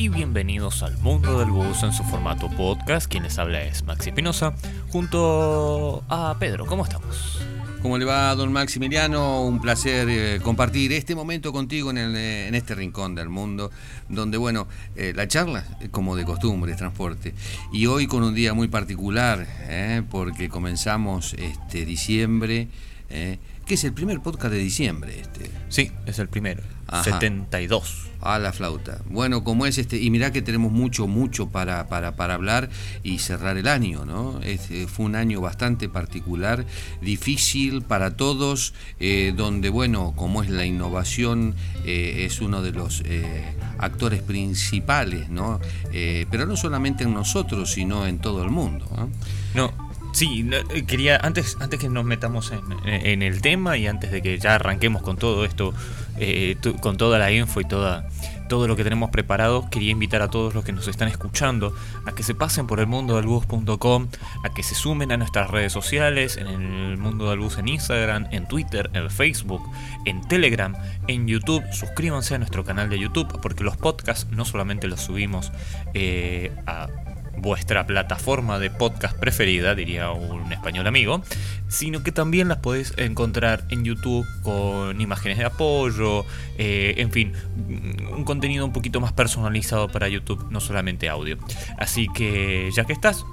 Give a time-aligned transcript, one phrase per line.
[0.00, 3.06] y bienvenidos al mundo del bus en su formato podcast.
[3.06, 4.54] Quien les habla es Maxi Pinoza,
[4.88, 6.64] junto a Pedro.
[6.64, 7.38] ¿Cómo estamos?
[7.82, 9.42] ¿Cómo le va, don Maximiliano?
[9.44, 13.70] Un placer eh, compartir este momento contigo eh, en, este rincón del mundo,
[14.08, 17.34] donde, bueno, eh, la charla, como de costumbre, es transporte.
[17.70, 19.46] Y hoy con un día muy particular,
[20.10, 22.68] porque comenzamos este diciembre,
[23.70, 25.20] que es el primer podcast de diciembre.
[25.20, 25.48] Este.
[25.68, 26.60] Sí, es el primero.
[27.04, 28.08] 72.
[28.20, 29.00] A la flauta.
[29.08, 32.68] Bueno, como es este, y mirá que tenemos mucho, mucho para, para, para hablar
[33.04, 34.40] y cerrar el año, ¿no?
[34.42, 36.66] Este, fue un año bastante particular,
[37.00, 43.02] difícil para todos, eh, donde, bueno, como es la innovación, eh, es uno de los
[43.04, 45.60] eh, actores principales, ¿no?
[45.92, 48.86] pero no solamente en nosotros, sino en todo el mundo.
[49.54, 49.72] No,
[50.12, 52.52] Sí, eh, quería, antes, antes que nos metamos
[52.84, 55.72] en, el tema y antes de que ya arranquemos con todo esto,
[56.18, 58.08] eh, con toda la info y toda,
[58.48, 61.72] todo lo que tenemos preparado, quería invitar a todos los que nos están escuchando
[62.04, 64.08] a que se pasen por el mundo del bus.com,
[64.44, 68.26] a que se sumen a nuestras redes sociales, en el mundo del bus en Instagram,
[68.32, 69.62] en Twitter, en Facebook,
[70.04, 70.74] en Telegram,
[71.06, 71.62] en YouTube.
[71.72, 75.52] Suscríbanse a nuestro canal de YouTube porque los podcasts no solamente los subimos
[75.94, 76.88] eh, a
[77.40, 81.22] vuestra plataforma de podcast preferida, diría un español amigo,
[81.68, 86.24] sino que también las podéis encontrar en YouTube con imágenes de apoyo,
[86.58, 87.32] eh, en fin,
[88.12, 91.38] un contenido un poquito más personalizado para YouTube, no solamente audio.
[91.78, 93.24] Así que ya que estás,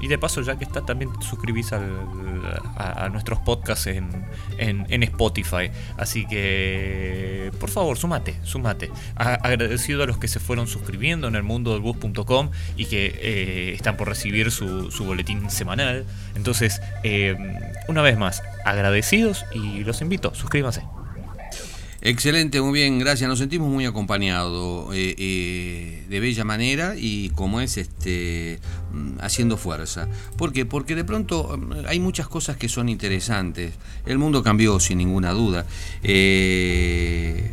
[0.00, 5.70] y de paso, ya que está, también suscribís a, nuestros podcasts en, Spotify.
[5.96, 8.90] Así que, por favor, sumate, sumate.
[9.16, 13.72] agradecido a los que se fueron suscribiendo en el mundo del bus.com y que eh,
[13.74, 16.04] están por recibir su, boletín semanal.
[16.34, 17.36] Entonces, eh,
[17.88, 20.82] una vez más, agradecidos y los invito, suscríbanse.
[22.00, 23.28] Excelente, muy bien, gracias.
[23.28, 28.60] Nos sentimos muy acompañados eh, eh, de bella manera y como es este
[28.92, 30.08] mm, haciendo fuerza.
[30.36, 30.64] ¿Por qué?
[30.64, 33.74] Porque de pronto mm, hay muchas cosas que son interesantes.
[34.06, 35.66] El mundo cambió sin ninguna duda.
[36.04, 37.50] Eh,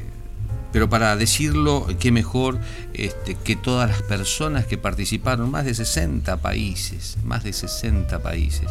[0.76, 2.60] pero para decirlo, qué mejor
[2.94, 8.68] este, que todas las personas que participaron, más de 60 países, más de 60 países.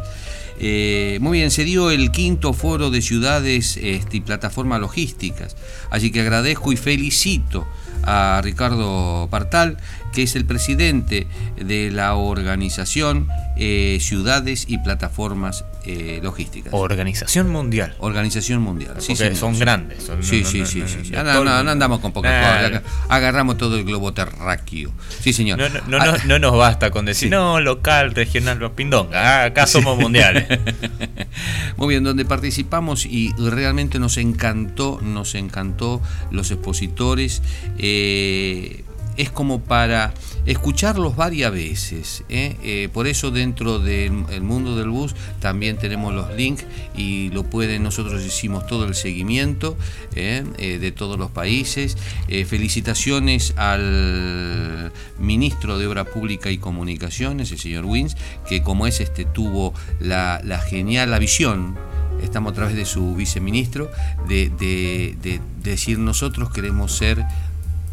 [0.59, 5.57] Eh, muy bien, se dio el quinto foro de ciudades este, y plataformas logísticas,
[5.89, 7.67] así que agradezco y felicito
[8.03, 9.79] a Ricardo Partal,
[10.15, 11.27] que es el presidente
[11.57, 16.73] de la organización eh, Ciudades y Plataformas eh, Logísticas.
[16.73, 17.95] Organización Mundial.
[17.99, 20.11] Organización Mundial, sí, son grandes.
[20.21, 24.93] sí, sí, sí, sí, No, andamos con pocas Agarramos todo el globo terráqueo.
[25.21, 25.59] Sí, señor.
[25.89, 26.17] No, ah.
[26.27, 29.45] no, nos basta con decir, no, local, regional, pindonga.
[29.45, 30.47] Acá somos mundiales.
[31.77, 36.01] Muy bien, donde participamos y realmente nos encantó, nos encantó
[36.31, 37.43] los expositores.
[37.79, 38.85] Eh,
[39.17, 40.15] es como para
[40.47, 42.25] escucharlos varias veces.
[42.29, 42.57] ¿eh?
[42.63, 46.65] Eh, por eso dentro del mundo del bus también tenemos los links
[46.97, 49.77] y lo pueden, nosotros hicimos todo el seguimiento
[50.15, 51.97] de todos los países.
[52.47, 58.17] felicitaciones al ministro de Obra Pública y Comunicaciones, el señor Wins,
[58.49, 61.77] que como es este tuvo la, genial la visión
[62.23, 63.91] estamos a través de su viceministro,
[64.29, 67.25] de, decir nosotros queremos ser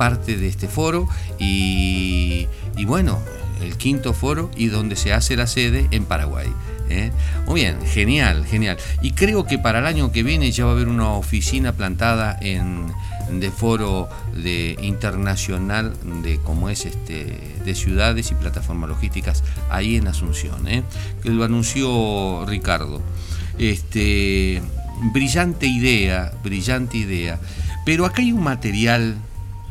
[0.01, 1.07] parte de este foro
[1.37, 2.47] y,
[2.87, 3.19] bueno,
[3.61, 6.47] el quinto foro y donde se hace la sede en Paraguay.
[6.89, 7.11] ¿eh?
[7.45, 8.77] Muy bien, genial, genial.
[9.03, 12.35] Y creo que para el año que viene ya va a haber una oficina plantada
[12.41, 12.91] en
[13.29, 20.07] de foro de internacional de como es este de ciudades y plataformas logísticas ahí en
[20.07, 20.81] Asunción, ¿eh?
[21.21, 23.03] que lo anunció Ricardo.
[23.59, 24.63] Este,
[25.13, 27.39] brillante idea, brillante idea.
[27.85, 29.15] Pero acá hay un material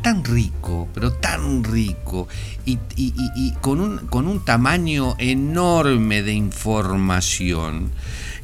[0.03, 2.29] tan rico, pero tan rico,
[2.67, 7.91] y, con, un, con un tamaño enorme de información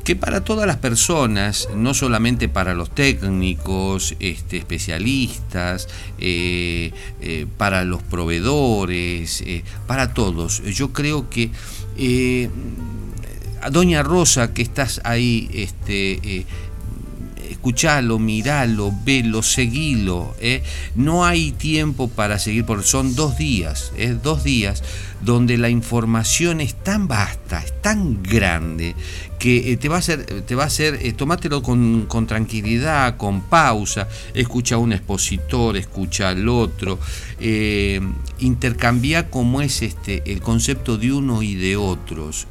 [0.06, 5.88] que para todas las personas, no solamente para los técnicos, este, especialistas,
[6.20, 11.50] eh, eh, para los proveedores, eh, para todos, yo creo que
[13.69, 16.47] Doña Rosa, que estás ahí, este,
[17.50, 20.34] escuchalo, miralo, velo, seguilo.
[20.40, 20.62] Eh.
[20.94, 24.82] No hay tiempo para seguir, porque son dos días, eh, dos días
[25.22, 28.94] donde la información es tan vasta, es tan grande,
[29.38, 33.43] que eh, te va a hacer, te va a hacer tomátelo con, con, tranquilidad, con
[33.43, 36.99] pausa, escucha a un expositor, escucha al otro,
[38.38, 42.46] intercambia cómo es este, el concepto de uno y de otros.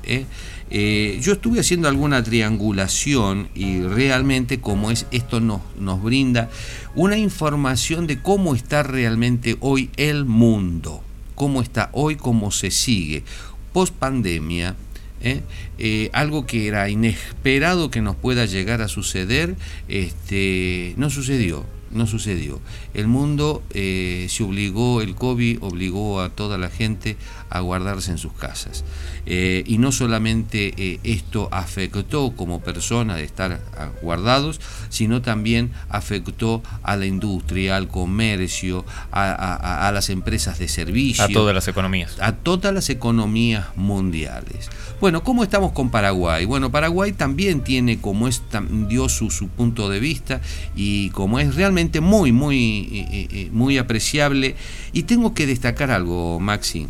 [0.77, 6.50] Eh, yo estuve haciendo alguna triangulación y realmente como es esto nos, nos brinda
[6.95, 11.01] una información de cómo está realmente hoy el mundo.
[11.33, 13.24] cómo está hoy, cómo se sigue.
[13.72, 14.75] Post pandemia,
[15.22, 15.44] ¿eh?
[15.77, 19.56] Eh, algo que era inesperado que nos pueda llegar a suceder,
[19.88, 22.60] este, no sucedió no sucedió.
[22.94, 27.18] El mundo eh, se obligó, el COVID obligó a toda la gente
[27.50, 28.84] a guardarse en sus casas.
[29.26, 33.62] Eh, y no solamente eh, esto afectó como persona de estar
[34.02, 34.60] guardados,
[34.90, 41.24] sino también afectó a la industria, al comercio, a, las empresas de servicio.
[41.24, 42.18] A todas las economías.
[42.20, 44.70] A todas las economías mundiales.
[45.01, 46.45] Bueno, ¿cómo estamos con Paraguay?
[46.45, 48.42] Bueno, Paraguay también tiene como es,
[48.88, 50.42] dio su, su punto de vista
[50.75, 54.56] y como es realmente muy, muy, muy apreciable.
[54.94, 56.88] Y tengo que destacar algo, Maxi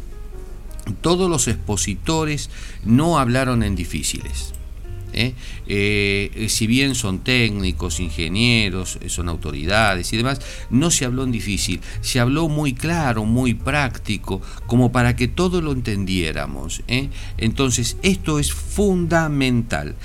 [1.02, 2.50] todos los expositores
[2.84, 4.54] no hablaron en difíciles.
[5.16, 5.34] ¿Eh?
[5.68, 11.32] Eh, si bien son técnicos, ingenieros, eh, son autoridades y demás, no se habló en
[11.32, 16.84] difícil, se habló muy claro, muy práctico, como para que todo lo entendiéramos.
[17.38, 19.96] Entonces, esto es fundamental.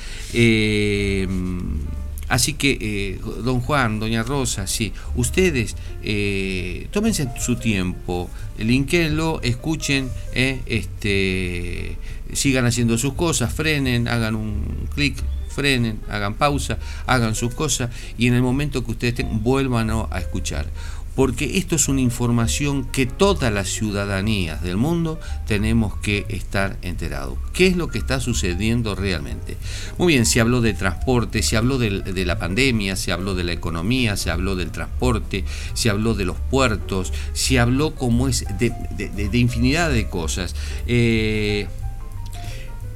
[2.31, 5.75] Así que, eh, don Juan, doña Rosa, sí, ustedes
[6.05, 11.97] eh, tómense su tiempo, linkenlo, escuchen, eh, este,
[12.32, 15.17] sigan haciendo sus cosas, frenen, hagan un clic,
[15.49, 20.19] frenen, hagan pausa, hagan sus cosas y en el momento que ustedes estén, vuelvan a
[20.21, 20.67] escuchar
[21.15, 27.37] porque esto es una información que todas las ciudadanías del mundo tenemos que estar enterados.
[27.53, 29.57] ¿Qué es lo que está sucediendo realmente?
[29.99, 33.53] Muy bien, se habló de transporte, se habló de, la pandemia, se habló de la
[33.53, 39.39] economía, se habló del transporte, se habló de los puertos, se habló como es de,
[39.39, 40.55] infinidad de cosas.
[40.87, 41.67] Eh,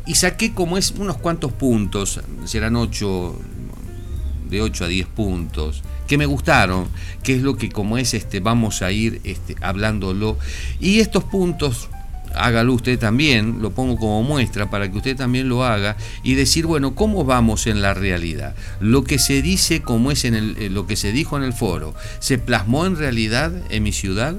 [0.07, 3.39] y saqué como es unos cuantos puntos, serán ocho,
[4.49, 6.89] de 8 a 10 puntos que me gustaron,
[7.23, 10.39] que es lo que como es este vamos a ir este, hablándolo.
[10.81, 11.89] Y estos puntos
[12.35, 16.67] hágalo usted también, lo pongo como muestra para que usted también lo haga y decir,
[16.67, 18.55] bueno, ¿cómo vamos en la realidad?
[18.81, 21.53] Lo que se dice como es en el, eh, lo que se dijo en el
[21.53, 24.35] foro, ¿se plasmó en realidad en mi ciudad?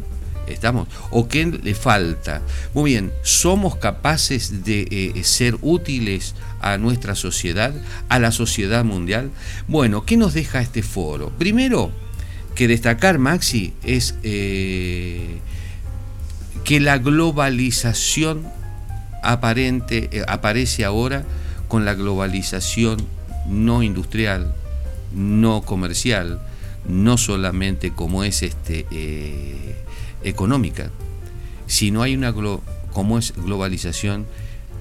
[0.48, 0.88] ¿Estamos?
[1.12, 2.42] ¿O qué le falta?
[2.74, 7.74] Muy bien, ¿somos capaces de eh, ser útiles a nuestra sociedad,
[8.10, 9.32] a la sociedad mundial?
[9.68, 11.32] Bueno, ¿qué nos deja este foro?
[11.38, 11.92] Primero,
[12.56, 15.40] que destacar, Maxi, es eh,
[16.64, 18.46] que la globalización
[19.24, 21.26] aparente, eh, aparece ahora
[21.68, 22.98] con la globalización
[23.48, 24.54] no industrial,
[25.14, 26.40] no comercial,
[26.88, 28.86] no solamente como es este
[30.26, 30.90] económica,
[31.68, 32.34] sino hay una
[32.92, 34.26] como es globalización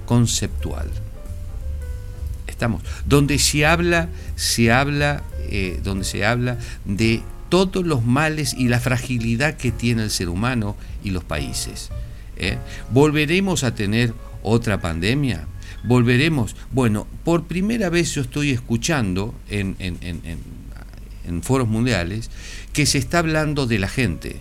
[0.06, 0.90] conceptual.
[2.46, 8.68] Estamos donde se habla, se habla, eh, donde se habla de todos los males y
[8.68, 11.90] la fragilidad que tiene el ser humano y los países.
[12.36, 12.58] ¿eh?
[12.90, 15.46] ¿Volveremos a tener otra pandemia?
[15.84, 16.56] ¿Volveremos?
[16.70, 19.76] Bueno, por primera vez yo estoy escuchando en
[21.42, 22.30] foros mundiales
[22.72, 24.40] que se está hablando de la gente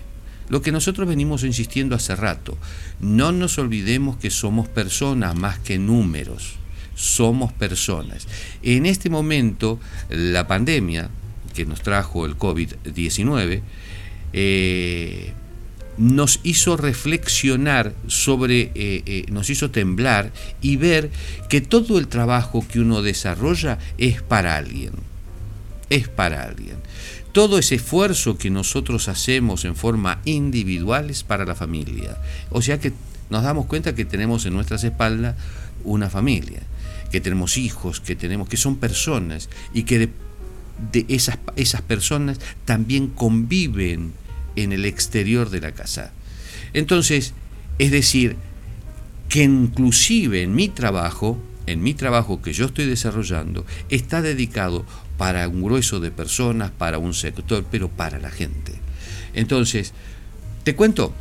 [0.53, 2.55] lo que nosotros venimos insistiendo hace rato,
[2.99, 6.57] no nos olvidemos que somos personas más que números,
[6.93, 8.27] somos personas.
[8.61, 11.09] En este momento, la pandemia
[11.55, 13.63] que nos trajo el COVID-19,
[14.33, 15.33] eh,
[15.97, 21.09] nos hizo reflexionar sobre, eh, eh, nos hizo temblar y ver
[21.49, 24.91] que todo el trabajo que uno desarrolla es para alguien,
[25.89, 26.77] es para alguien.
[27.33, 32.15] Todo ese esfuerzo que nosotros hacemos en forma individual es para la familia.
[32.51, 32.93] O sea que
[33.31, 35.35] nos damos cuenta que tenemos en nuestras espaldas
[35.83, 36.61] una familia,
[37.11, 40.09] que tenemos hijos, que tenemos, que son personas y que
[40.91, 44.13] de, esas, esas personas también conviven
[44.55, 46.11] en el exterior de la casa.
[46.73, 47.33] Entonces,
[47.79, 48.35] es decir,
[49.27, 54.85] que inclusive en mi trabajo, en mi trabajo que yo estoy desarrollando, está dedicado
[55.17, 58.73] para un grueso de personas, para un sector, pero para la gente.
[59.33, 59.93] Entonces,
[60.63, 61.13] te cuento,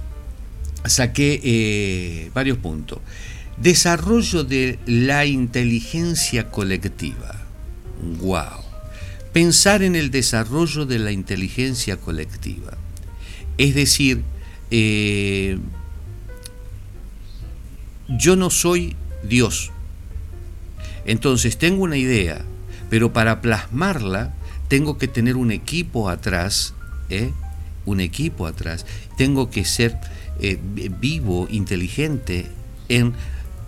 [0.84, 2.98] saqué eh, varios puntos.
[3.56, 7.42] Desarrollo de la inteligencia colectiva.
[8.20, 8.64] ¡Wow!
[9.32, 12.76] Pensar en el desarrollo de la inteligencia colectiva.
[13.58, 14.22] Es decir,
[14.70, 15.58] eh,
[18.08, 19.70] yo no soy Dios.
[21.04, 22.44] Entonces tengo una idea,
[22.92, 24.34] pero para plasmarla
[24.68, 26.74] tengo que tener un equipo atrás,
[27.08, 27.32] ¿eh?
[27.86, 28.84] un equipo atrás.
[29.16, 29.98] Tengo que ser
[30.40, 30.58] eh,
[31.00, 32.50] vivo, inteligente
[32.90, 33.14] en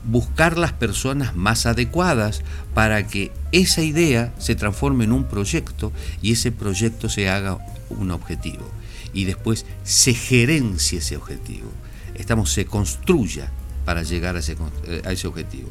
[0.04, 2.42] buscar las personas más adecuadas
[2.74, 5.90] para que esa idea se transforme en un proyecto
[6.20, 7.56] y ese proyecto se haga
[7.88, 8.70] un objetivo
[9.14, 11.70] y después se gerencie ese objetivo.
[12.14, 13.50] estamos, se construya
[13.86, 14.54] para llegar a ese,
[15.02, 15.70] a ese objetivo.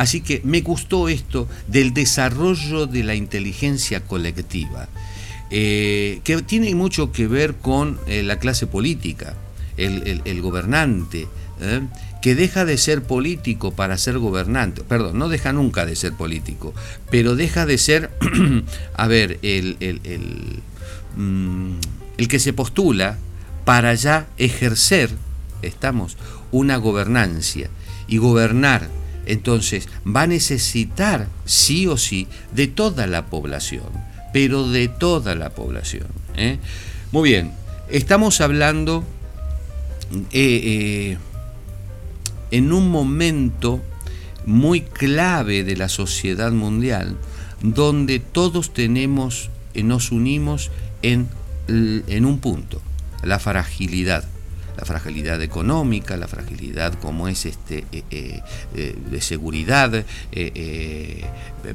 [0.00, 4.88] Así que me gustó esto del desarrollo de la inteligencia colectiva,
[5.50, 9.36] que tiene mucho que ver con la clase política,
[9.76, 11.28] el, gobernante,
[11.60, 11.82] ¿eh?
[12.22, 16.72] que deja de ser político para ser gobernante, perdón, no deja nunca de ser político,
[17.10, 18.10] pero deja de ser,
[18.94, 19.76] a ver, el,
[21.14, 21.72] mm,
[22.16, 23.18] el que se postula
[23.66, 25.10] para ya ejercer,
[25.60, 26.16] estamos,
[26.52, 27.68] una gobernancia
[28.08, 28.88] y gobernar
[29.30, 33.86] entonces va a necesitar sí o sí de toda la población,
[34.32, 36.08] pero de toda la población.
[36.36, 36.58] ¿eh?
[37.12, 37.52] Muy bien,
[37.88, 39.04] estamos hablando
[40.32, 41.16] eh,
[42.50, 43.80] en un momento
[44.46, 47.16] muy clave de la sociedad mundial,
[47.62, 50.70] donde todos tenemos, eh, nos unimos
[51.02, 51.28] en,
[51.68, 52.82] en un punto,
[53.22, 54.24] la fragilidad
[54.80, 58.02] la fragilidad económica, la fragilidad como es este, eh,
[58.74, 60.06] eh, de seguridad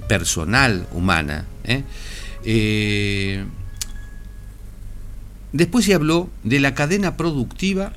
[0.07, 1.45] personal, humana.
[5.51, 7.93] después se habló de la cadena productiva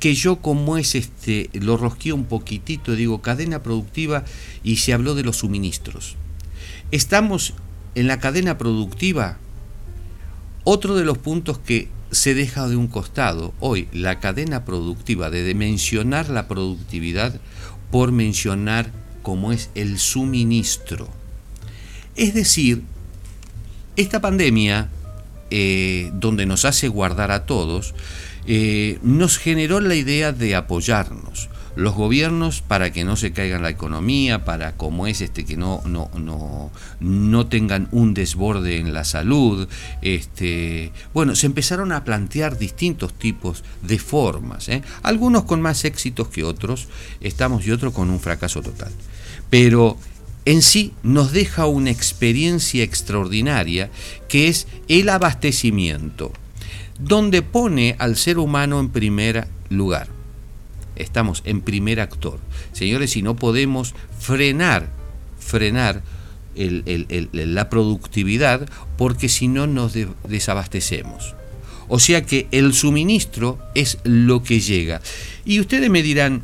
[0.00, 4.24] que yo como es este, lo rosqué un poquitito, digo, cadena productiva
[4.62, 6.16] y se habló de los suministros.
[6.90, 7.54] Estamos
[7.94, 9.38] en la cadena productiva,
[10.64, 15.54] otro de los puntos que se deja de un costado hoy, la cadena productiva, de
[15.54, 17.40] mencionar la productividad
[17.90, 18.90] por mencionar
[19.22, 21.08] cómo es el suministro.
[22.16, 22.82] Es decir,
[23.96, 24.88] esta pandemia,
[25.50, 27.94] eh, donde nos hace guardar a todos,
[28.46, 31.48] eh, nos generó la idea de apoyarnos.
[31.80, 35.80] Los gobiernos para que no se caiga la economía, para como es este que no,
[35.86, 36.70] no, no,
[37.00, 39.66] no tengan un desborde en la salud.
[40.02, 44.82] Este, bueno, se empezaron a plantear distintos tipos de formas, ¿eh?
[45.02, 46.86] algunos con más éxitos que otros,
[47.22, 48.92] estamos y otros con un fracaso total.
[49.48, 49.96] Pero
[50.44, 53.88] en sí nos deja una experiencia extraordinaria
[54.28, 56.30] que es el abastecimiento
[56.98, 60.19] donde pone al ser humano en primer lugar.
[61.00, 62.38] Estamos en primer actor.
[62.72, 64.90] Señores, si no podemos frenar,
[65.38, 66.02] frenar
[66.54, 69.96] la productividad, porque si no nos
[70.28, 71.34] desabastecemos.
[71.88, 75.00] O sea que el suministro es lo que llega.
[75.44, 76.42] Y ustedes me dirán,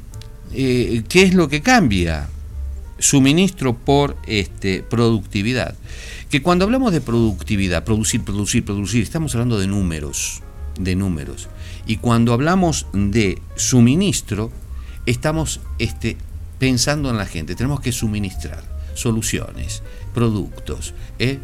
[0.53, 2.29] eh, ¿qué es lo que cambia?
[2.99, 5.75] Suministro por este, productividad.
[6.31, 10.43] Que cuando hablamos de productividad, producir, producir, producir, estamos hablando de números
[10.79, 11.49] de números.
[11.87, 14.51] Y cuando hablamos de suministro,
[15.07, 16.17] estamos este,
[16.59, 17.55] pensando en la gente.
[17.55, 18.65] Tenemos que suministrar
[18.95, 20.95] soluciones, productos.
[21.19, 21.39] ¿eh?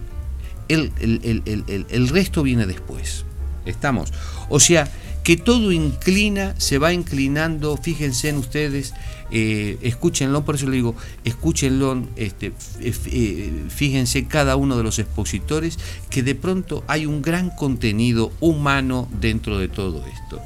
[0.69, 3.25] El, el, resto viene después.
[3.67, 4.13] Estamos.
[4.49, 4.91] O sea,
[5.23, 8.95] que todo inclina, se va inclinando, fíjense en ustedes,
[9.33, 15.79] eh, escúchenlo, por eso le digo, escúchenlo, este, eh, fíjense cada uno de los expositores,
[16.11, 20.41] que de pronto hay un gran contenido humano dentro de todo esto.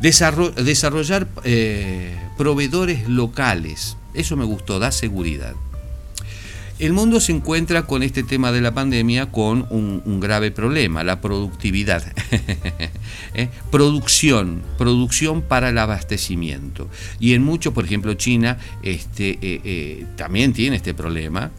[0.00, 5.54] desarrollar eh, proveedores locales, eso me gustó, da seguridad.
[6.82, 11.20] El mundo se encuentra con este tema de la pandemia con un, grave problema, la
[11.20, 12.02] productividad.
[13.34, 13.50] ¿Eh?
[13.70, 16.88] Producción, producción para el abastecimiento.
[17.20, 21.52] Y en muchos, por ejemplo, China este, eh, eh, también tiene este problema,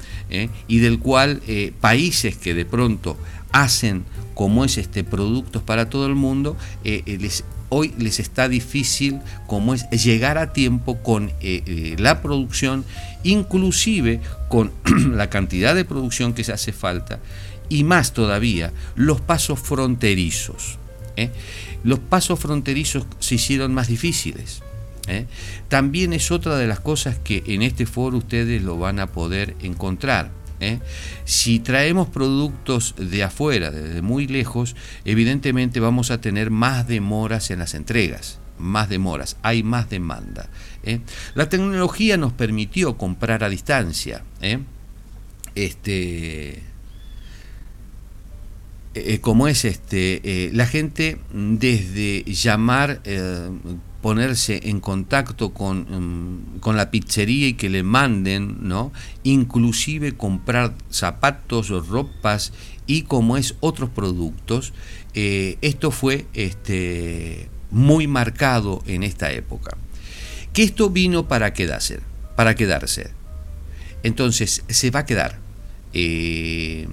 [0.68, 1.42] y del cual
[1.80, 3.18] países que de pronto
[3.54, 4.04] hacen
[4.34, 9.90] como es este productos para todo el mundo, les hoy les está difícil como es
[9.92, 12.86] llegar a tiempo con eh, eh, la producción,
[13.24, 14.72] inclusive con
[15.12, 17.20] la cantidad de producción que se hace falta
[17.70, 20.78] y más todavía los pasos fronterizos.
[21.18, 21.32] ¿eh?
[21.84, 24.62] Los pasos fronterizos se hicieron más difíciles.
[25.68, 29.54] También es otra de las cosas que en este foro ustedes lo van a poder
[29.62, 30.32] encontrar
[30.68, 30.80] ¿eh?
[31.26, 37.60] Si traemos productos de afuera, desde muy lejos, evidentemente vamos a tener más demoras en
[37.60, 40.50] las entregas más demoras, hay más demanda.
[40.84, 41.00] ¿eh?
[41.36, 44.24] La tecnología nos permitió comprar a distancia.
[44.42, 44.60] ¿eh?
[45.56, 46.64] Este,
[49.22, 53.02] como es este, la gente desde llamar
[54.04, 58.92] ponerse en contacto mm, con, la pizzería y que le manden, ¿no?
[59.24, 62.52] Inclusive comprar zapatos, ropas
[62.86, 64.74] y como es otros productos.
[65.14, 69.78] Eh, esto fue este, muy marcado en esta época.
[70.52, 72.02] Que esto vino para quedarse,
[72.36, 73.12] para quedarse.
[74.04, 75.40] Entonces, se va a quedar.
[75.94, 76.90] Eh,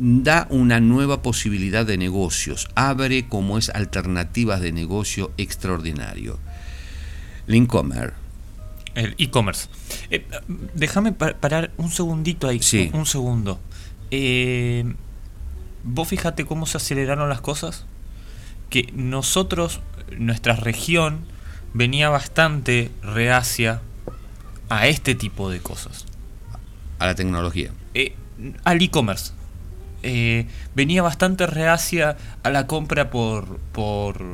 [0.00, 6.38] da una nueva posibilidad de negocios, abre como es alternativas de negocio extraordinario.
[7.46, 8.14] Lincomer.
[8.94, 9.68] El e-commerce.
[10.10, 10.26] Eh,
[10.74, 12.90] déjame parar un segundito ahí, sí.
[12.94, 13.60] un, segundo.
[14.10, 14.90] Eh,
[15.84, 17.84] vos fíjate cómo se aceleraron las cosas.
[18.70, 19.80] Que nosotros,
[20.16, 21.26] nuestra región,
[21.74, 23.82] venía bastante reacia
[24.70, 26.06] a este tipo de cosas.
[26.98, 27.70] A la tecnología.
[27.92, 28.14] Eh,
[28.64, 29.32] al e-commerce.
[30.02, 34.24] Eh, venía bastante reacia a la compra por, por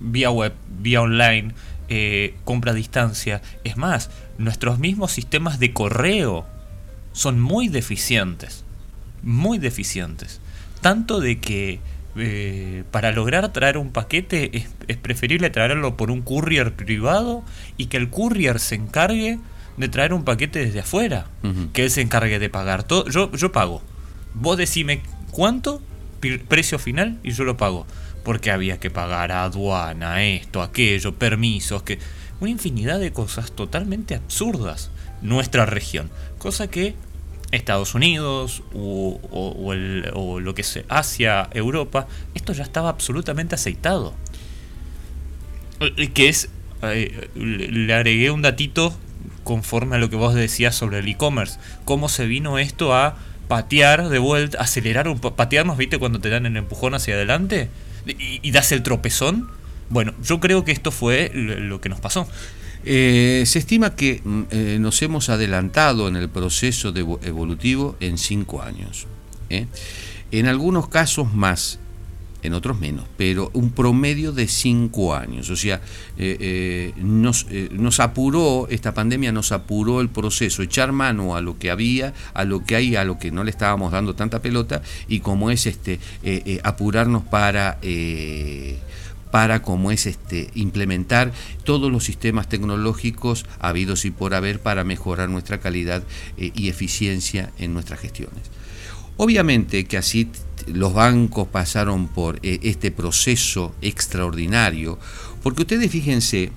[0.00, 1.52] vía web, vía online,
[1.88, 3.42] eh, compra a distancia.
[3.62, 6.46] Es más, nuestros mismos sistemas de correo
[7.12, 8.64] son muy deficientes.
[9.22, 10.40] Muy deficientes.
[10.80, 11.80] Tanto de que
[12.16, 17.42] eh, para lograr traer un paquete es, preferible traerlo por un courier privado
[17.76, 19.38] y que el courier se encargue
[19.76, 21.26] de traer un paquete desde afuera.
[21.72, 23.08] Que él se encargue de pagar todo.
[23.08, 23.82] Yo, yo pago.
[24.34, 25.80] Vos decime cuánto,
[26.48, 27.86] precio final, y yo lo pago.
[28.24, 31.98] Porque había que pagar aduana, esto, aquello, permisos, que.
[32.40, 34.90] Una infinidad de cosas totalmente absurdas.
[35.22, 36.10] Nuestra región.
[36.38, 36.94] Cosa que
[37.52, 39.70] Estados Unidos o,
[40.40, 44.14] lo que es Asia, Europa, esto ya estaba absolutamente aceitado.
[45.80, 46.50] Eh, que es,
[46.82, 48.94] eh, le agregué un datito
[49.44, 51.58] conforme a lo que vos decías sobre el e-commerce.
[51.84, 53.16] Cómo se vino esto a
[53.48, 55.98] patear de vuelta, acelerar, un, patearnos, ¿viste?
[55.98, 57.68] Cuando te dan el empujón hacia adelante
[58.06, 59.48] y, das el tropezón.
[59.90, 62.26] Bueno, yo creo que esto fue lo que nos pasó.
[62.86, 68.62] Eh, se estima que mm, eh, nos hemos adelantado en el proceso evolutivo en cinco
[68.62, 69.06] años.
[69.50, 69.66] ¿eh?
[70.30, 71.78] En algunos casos más,
[72.44, 75.50] en otros menos, pero un promedio de cinco años.
[75.50, 75.80] O sea,
[76.96, 82.14] nos, nos, apuró, esta pandemia nos apuró el proceso, echar mano a lo que había,
[82.34, 85.50] a lo que hay, a lo que no le estábamos dando tanta pelota, y como
[85.50, 85.98] es este
[86.62, 87.78] apurarnos para
[89.34, 91.32] para como es este implementar
[91.64, 96.04] todos los sistemas tecnológicos habidos y por haber para mejorar nuestra calidad
[96.36, 98.44] eh, y eficiencia en nuestras gestiones.
[99.16, 100.30] Obviamente que así
[100.66, 104.98] los bancos pasaron por eh, este proceso extraordinario,
[105.42, 106.52] porque ustedes fíjense,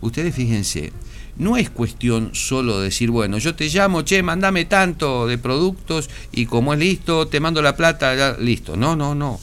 [0.00, 0.92] ustedes fíjense,
[1.36, 6.10] no es cuestión solo de decir, bueno, yo te llamo, che, mandame tanto de productos
[6.32, 8.76] y como es listo, te mando la plata, listo.
[8.76, 9.40] No, no, no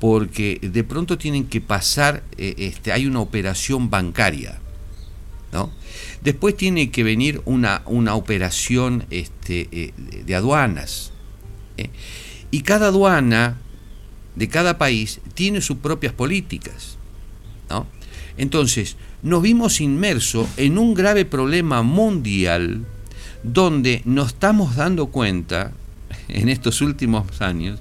[0.00, 4.58] porque de pronto tienen que pasar, eh, este, hay una operación bancaria,
[5.52, 5.70] ¿no?
[6.22, 9.92] Después tiene que venir una, una operación este, eh,
[10.24, 11.12] de aduanas.
[12.50, 13.56] Y cada aduana
[14.36, 16.96] de cada país tiene sus propias políticas.
[17.68, 17.86] ¿no?
[18.36, 22.86] Entonces, nos vimos inmersos en un grave problema mundial
[23.42, 25.72] donde nos estamos dando cuenta
[26.28, 27.80] en estos últimos años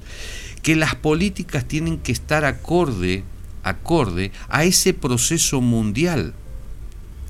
[0.62, 3.24] que las políticas tienen que estar acorde,
[3.64, 6.34] acorde a ese proceso mundial.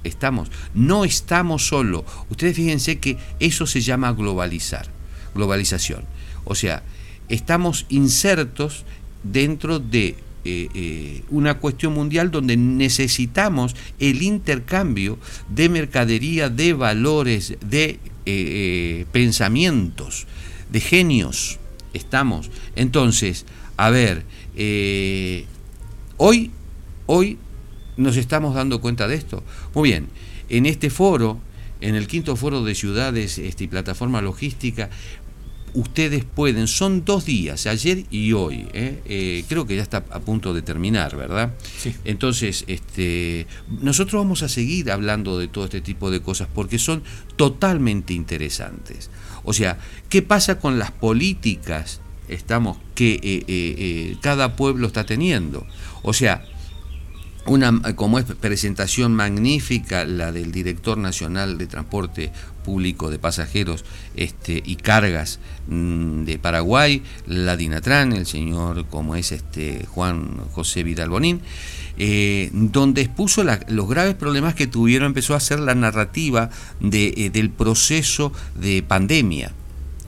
[0.04, 2.06] Estamos, no estamos solo.
[2.30, 4.88] Ustedes fíjense que eso se llama globalizar,
[5.36, 6.04] globalización.
[6.46, 6.82] O sea,
[7.30, 8.84] estamos insertos
[9.24, 10.16] dentro de
[10.46, 19.06] eh, eh, una cuestión mundial donde necesitamos el intercambio de mercadería, de valores, de eh,
[19.12, 20.28] pensamientos,
[20.72, 21.60] de genios
[21.94, 22.50] estamos.
[22.76, 24.24] Entonces, a ver,
[26.18, 26.52] hoy,
[27.06, 27.38] hoy
[27.98, 29.44] nos estamos dando cuenta de esto.
[29.74, 30.08] Muy bien,
[30.48, 31.40] en este foro,
[31.82, 34.90] en el quinto foro de ciudades este, y plataforma logística,
[35.74, 39.02] ustedes pueden, son dos días, ayer y hoy, ¿eh?
[39.06, 41.54] Eh, creo que ya está a punto de terminar, ¿verdad?
[41.78, 41.96] Sí.
[42.06, 43.48] Entonces, este,
[43.82, 47.04] nosotros vamos a seguir hablando de todo este tipo de cosas porque son
[47.36, 49.10] totalmente interesantes.
[49.44, 49.78] O sea,
[50.10, 55.66] ¿qué pasa con las políticas estamos, que eh, cada pueblo está teniendo?
[56.04, 56.46] O sea,
[57.46, 62.32] una, como es presentación magnífica la del director nacional de transporte
[62.70, 63.84] público de pasajeros
[64.16, 70.84] este, y cargas mm, de Paraguay, la Dinatran, el señor como es este Juan José
[70.84, 71.42] Vidal Bonín,
[71.98, 77.30] eh, donde expuso los graves problemas que tuvieron, empezó a hacer la narrativa de, eh,
[77.32, 79.52] del proceso de pandemia.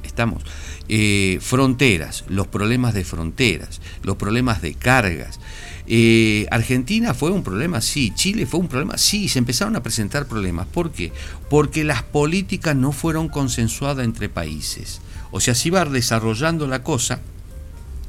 [0.04, 0.44] Estamos.
[0.94, 5.40] Eh, fronteras, los problemas de fronteras, los problemas de cargas.
[6.52, 8.12] Argentina fue un problema, sí.
[8.14, 9.30] Chile fue un problema, sí.
[9.30, 10.68] Se empezaron a presentar problemas.
[10.68, 11.12] ¿Por qué?
[11.50, 15.02] Porque las políticas no fueron consensuadas entre países.
[15.32, 17.22] O sea, se iba desarrollando la cosa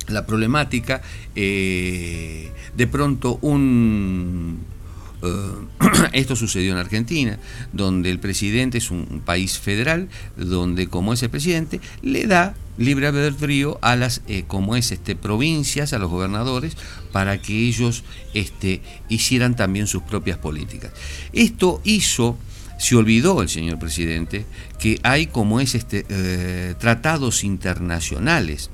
[0.08, 1.02] la problemática,
[1.34, 4.60] eh, de pronto un,
[6.12, 7.38] esto sucedió en Argentina,
[7.72, 13.06] donde el presidente es un país federal, donde como es el presidente, le da libre
[13.06, 16.76] albedrío a las, eh, como es este, provincias, a los gobernadores,
[17.12, 18.04] para que ellos
[18.34, 20.92] este, hicieran también sus propias políticas.
[21.32, 22.38] Esto hizo,
[22.78, 24.46] se olvidó el señor presidente,
[24.78, 28.70] que hay como es este, eh, tratados internacionales.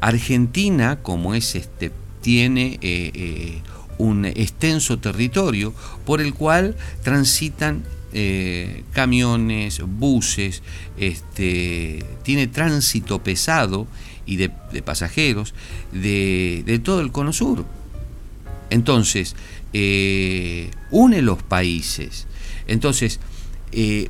[0.00, 3.60] Argentina, como es este, tiene eh,
[3.98, 5.72] un extenso territorio
[6.04, 10.62] por el cual transitan eh, camiones, buses,
[10.98, 13.86] este, tiene tránsito pesado
[14.26, 14.50] y de,
[14.84, 15.54] pasajeros
[15.92, 17.64] de, todo el cono sur.
[18.70, 19.34] Entonces,
[19.72, 22.26] eh, une los países.
[22.66, 23.18] Entonces,
[23.72, 24.08] eh,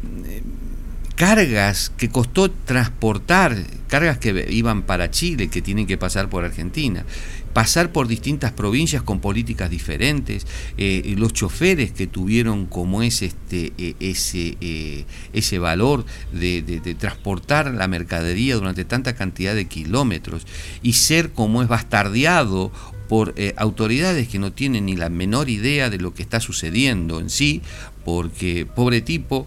[1.14, 7.04] cargas que costó transportar, cargas que iban para Chile, que tienen que pasar por Argentina,
[7.52, 10.46] pasar por distintas provincias con políticas diferentes,
[10.78, 16.62] eh, los choferes que tuvieron como es este, eh, ese, eh, ese valor de,
[16.98, 20.46] transportar la mercadería durante tanta cantidad de kilómetros
[20.82, 22.72] y ser como es bastardeado
[23.08, 27.28] por autoridades que no tienen ni la menor idea de lo que está sucediendo en
[27.28, 27.60] sí,
[28.04, 29.46] porque pobre tipo,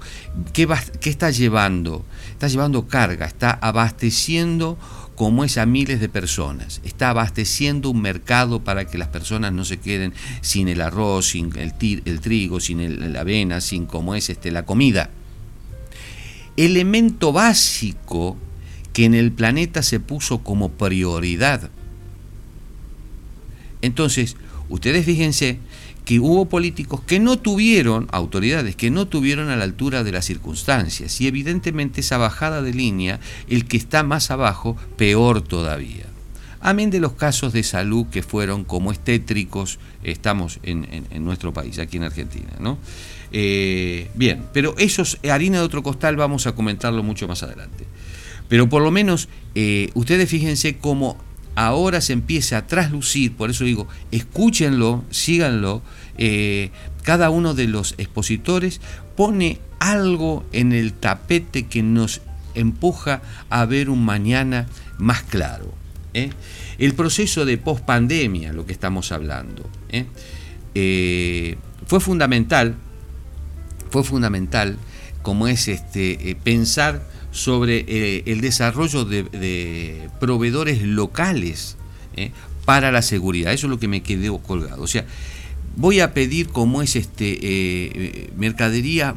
[0.53, 0.67] ¿qué,
[1.01, 2.05] qué está llevando?
[2.31, 4.77] Está llevando carga, está abasteciendo
[5.15, 6.81] como es a miles de personas.
[6.83, 11.51] Está abasteciendo un mercado para que las personas no se queden sin el arroz, sin
[11.57, 11.73] el,
[12.21, 15.09] trigo, sin la avena, sin como es este, la comida.
[16.57, 18.37] Elemento básico
[18.93, 21.69] que en el planeta se puso como prioridad.
[23.81, 24.35] Entonces,
[24.69, 25.59] ustedes fíjense
[26.05, 30.25] que hubo políticos que no tuvieron, autoridades que no tuvieron a la altura de las
[30.25, 31.19] circunstancias.
[31.19, 36.05] Y evidentemente esa bajada de línea, el que está más abajo, peor todavía.
[36.61, 40.85] Amén de los casos de salud que fueron como estétricos, estamos en,
[41.23, 42.53] nuestro país, aquí en Argentina.
[42.59, 42.77] ¿no?
[43.31, 47.85] Eh, bien, pero eso es harina de otro costal, vamos a comentarlo mucho más adelante.
[48.47, 51.17] Pero por lo menos, eh, ustedes fíjense cómo
[51.55, 55.81] ahora se empieza a traslucir, por eso digo, escúchenlo, síganlo,
[56.17, 56.69] eh,
[57.03, 58.81] cada uno de los expositores
[59.15, 62.21] pone algo en el tapete que nos
[62.53, 65.73] empuja a ver un mañana más claro.
[66.13, 66.29] ¿eh?
[66.77, 70.05] El proceso de pospandemia, lo que estamos hablando, ¿eh?
[71.85, 72.75] fue fundamental,
[73.91, 74.77] fue fundamental
[75.21, 77.01] como es este, pensar
[77.35, 81.75] sobre eh, el desarrollo de, proveedores locales
[82.15, 82.31] eh,
[82.63, 83.51] para la seguridad.
[83.51, 84.81] Eso es lo que me quedó colgado.
[84.81, 85.05] O sea,
[85.75, 89.15] voy a pedir como es este eh, mercadería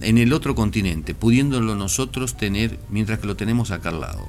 [0.00, 4.26] en el otro continente, pudiéndolo nosotros tener mientras que lo tenemos acá al lado.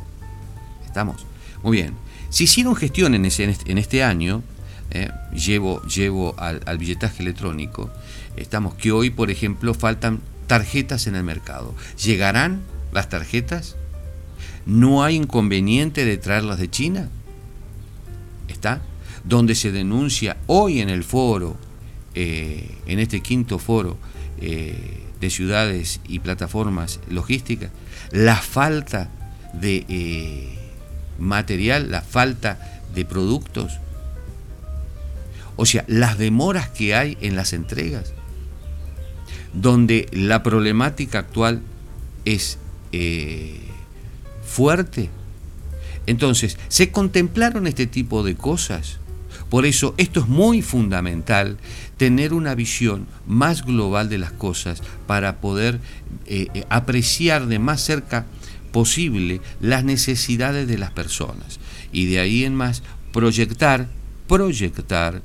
[0.85, 1.25] ¿Estamos?
[1.63, 1.95] Muy bien.
[2.29, 4.43] Si hicieron gestión en, ese, en este año,
[5.33, 7.89] llevo, llevo al, al billetaje electrónico,
[8.37, 11.73] estamos que hoy, por ejemplo, faltan tarjetas en el mercado.
[12.03, 12.61] ¿Llegarán
[12.93, 13.75] las tarjetas?
[14.65, 17.09] ¿No hay inconveniente de traerlas de China?
[18.47, 18.81] ¿Está?
[19.23, 21.57] Donde se denuncia hoy en el foro,
[22.15, 23.97] eh, en este quinto foro
[24.39, 27.71] eh, de ciudades y plataformas logísticas,
[28.11, 29.09] la falta
[29.53, 30.57] de eh,
[31.19, 33.79] material, la falta de productos.
[35.55, 38.13] O sea, las demoras que hay en las entregas,
[39.53, 41.61] donde la problemática actual
[42.25, 42.57] es
[42.93, 43.57] eh,
[44.45, 45.09] fuerte.
[46.05, 48.99] Entonces, se contemplaron este tipo de cosas.
[49.49, 51.57] Por eso esto es muy fundamental,
[51.97, 55.79] tener una visión más global de las cosas para poder
[56.27, 58.27] eh, eh, apreciar de más cerca
[58.71, 61.59] posible las necesidades de las personas.
[61.91, 63.87] Y de ahí en más proyectar,
[64.27, 65.21] proyectar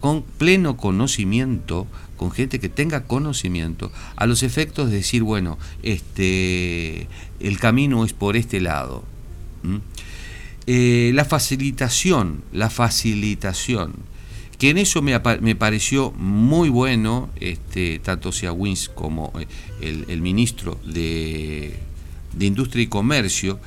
[0.00, 1.86] con pleno conocimiento
[2.20, 7.08] con gente que tenga conocimiento, a los efectos de decir, bueno, este,
[7.40, 9.04] el camino es por este lado.
[10.66, 13.94] Eh, la facilitación, la facilitación,
[14.58, 19.32] que en eso me, me pareció muy bueno, este, tanto sea Wins como
[19.80, 21.74] eh, el, ministro de,
[22.34, 23.58] de, Industria y Comercio,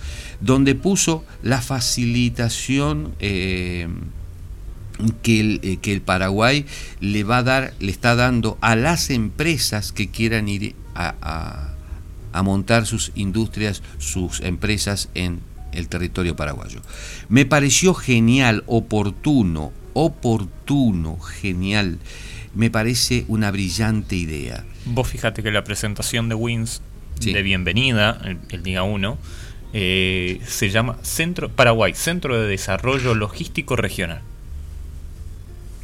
[0.42, 3.88] donde puso la facilitación eh,
[5.22, 6.66] que el, eh, que el Paraguay
[7.00, 11.70] le va a dar, le está dando a las empresas que quieran ir a,
[12.44, 15.40] montar sus industrias, sus empresas en
[15.72, 16.82] el territorio paraguayo.
[17.30, 22.00] Me pareció genial, oportuno, oportuno, genial.
[22.54, 24.66] Me parece una brillante idea.
[24.86, 26.82] Vos fíjate que la presentación de Wins
[27.22, 29.18] de bienvenida, el, día 1,
[29.74, 34.22] eh, se llama Centro Paraguay, Centro de Desarrollo Logístico Regional.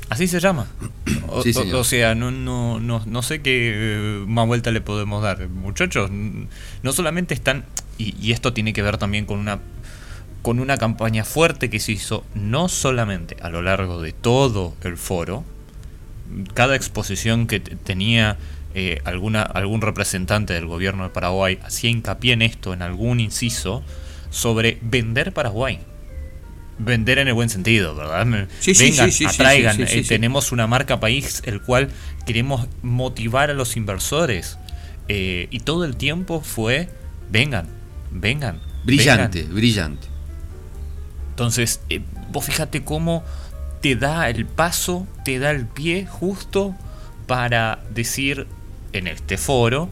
[0.09, 0.67] Así se llama.
[1.31, 1.75] O, Sí, o- señor.
[1.75, 5.47] o sea, no, no, no, no sé qué eh, más vuelta le podemos dar.
[5.47, 7.65] Muchachos, no solamente están,
[7.99, 9.59] y, y esto tiene que ver también con una,
[10.41, 14.97] con una campaña fuerte que se hizo no solamente a lo largo de todo el
[14.97, 15.43] foro,
[16.55, 18.37] cada exposición que tenía
[18.73, 23.83] eh, alguna, algún representante del gobierno de Paraguay hacía hincapié en esto, en algún inciso,
[24.31, 25.79] sobre vender Paraguay.
[26.79, 28.47] Vender en el buen sentido, ¿verdad?
[28.59, 29.81] Sí, Vengan, sí, sí, atraigan.
[29.81, 30.03] eh.
[30.07, 31.89] Tenemos una marca país el cual
[32.25, 34.57] queremos motivar a los inversores.
[35.11, 36.87] eh, y todo el tiempo fue,
[37.31, 37.67] vengan,
[38.11, 38.59] vengan.
[38.85, 39.55] Brillante, vengan".
[39.55, 40.07] brillante.
[41.31, 43.23] Entonces, eh, vos fíjate cómo
[43.81, 46.75] te da el paso, te da el pie justo
[47.27, 48.45] para decir
[48.93, 49.89] en este foro,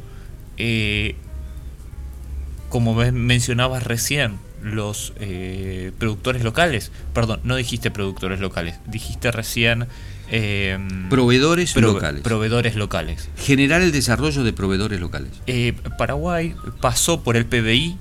[2.70, 4.38] como mencionabas recién,
[4.76, 9.88] los eh, productores locales, perdón, no dijiste productores locales, dijiste recién
[10.30, 10.78] eh,
[11.10, 12.22] Proveedores prove- locales.
[12.22, 13.30] proveedores locales.
[13.38, 15.32] Generar el desarrollo de proveedores locales.
[15.48, 17.98] Eh, Paraguay pasó por el PBI,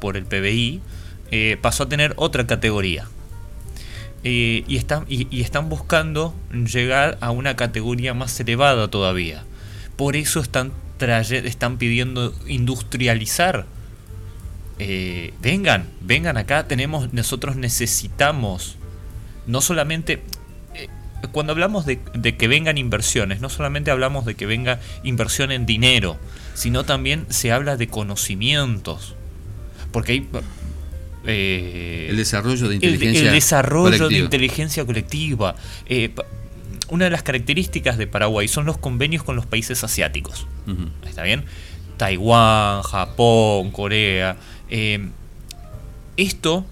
[0.00, 0.80] por el PBI,
[1.30, 3.06] eh, pasó a tener otra categoría.
[4.22, 9.44] Y, están, y, y están buscando llegar a una categoría más elevada todavía.
[9.96, 13.64] Por eso están, están pidiendo industrializar.
[14.82, 18.76] Eh, vengan, vengan acá, tenemos, nosotros necesitamos,
[19.46, 20.22] no solamente,
[20.74, 20.88] eh,
[21.32, 25.66] cuando hablamos de, de que vengan inversiones, no solamente hablamos de que venga inversión en
[25.66, 26.16] dinero,
[26.54, 29.14] sino también se habla de conocimientos.
[29.92, 30.28] Porque hay...
[31.26, 34.24] eh, El desarrollo de el, de- inteligencia el desarrollo de colectiva.
[34.24, 35.56] inteligencia colectiva.
[35.86, 36.14] Eh,
[36.88, 40.46] una de las características de Paraguay son los convenios con los países asiáticos.
[41.06, 41.44] ¿Está bien?
[41.98, 44.36] Taiwán, Japón, Corea.
[44.70, 45.08] Eh,
[46.16, 46.66] esto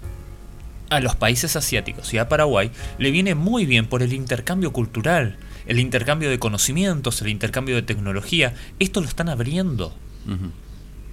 [0.89, 5.37] a los países asiáticos y a Paraguay le viene muy bien por el intercambio cultural,
[5.67, 8.55] el intercambio de conocimientos, el intercambio de tecnología.
[8.79, 9.95] Esto lo están abriendo.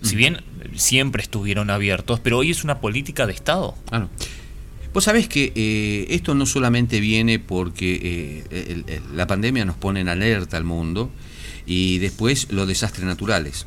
[0.03, 0.43] Si bien
[0.77, 3.75] siempre estuvieron abiertos, pero hoy es una política de Estado.
[3.89, 4.09] Claro.
[4.93, 9.77] Vos sabés que eh, esto no solamente viene porque eh, el- el- la pandemia nos
[9.77, 11.11] pone en alerta al mundo
[11.67, 13.67] y después los desastres naturales.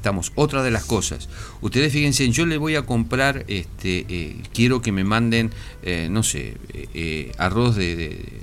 [0.00, 1.28] Estamos, otra de las cosas.
[1.60, 5.50] Ustedes fíjense, yo le voy a comprar, este, eh, quiero que me manden,
[5.82, 8.40] eh, no sé, eh, eh, arroz de, de-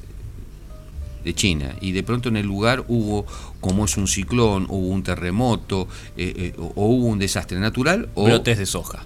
[1.23, 3.25] de China y de pronto en el lugar hubo,
[3.59, 8.25] como es un ciclón, hubo un terremoto eh, o, o hubo un desastre natural o
[8.25, 9.03] Brotes de soja.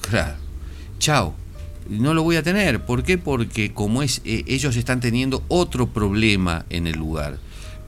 [0.00, 0.34] Claro.
[0.98, 1.34] Chao.
[1.88, 2.84] No lo voy a tener.
[2.84, 3.16] ¿Por qué?
[3.16, 7.38] Porque como es, eh, ellos están teniendo otro problema en el lugar.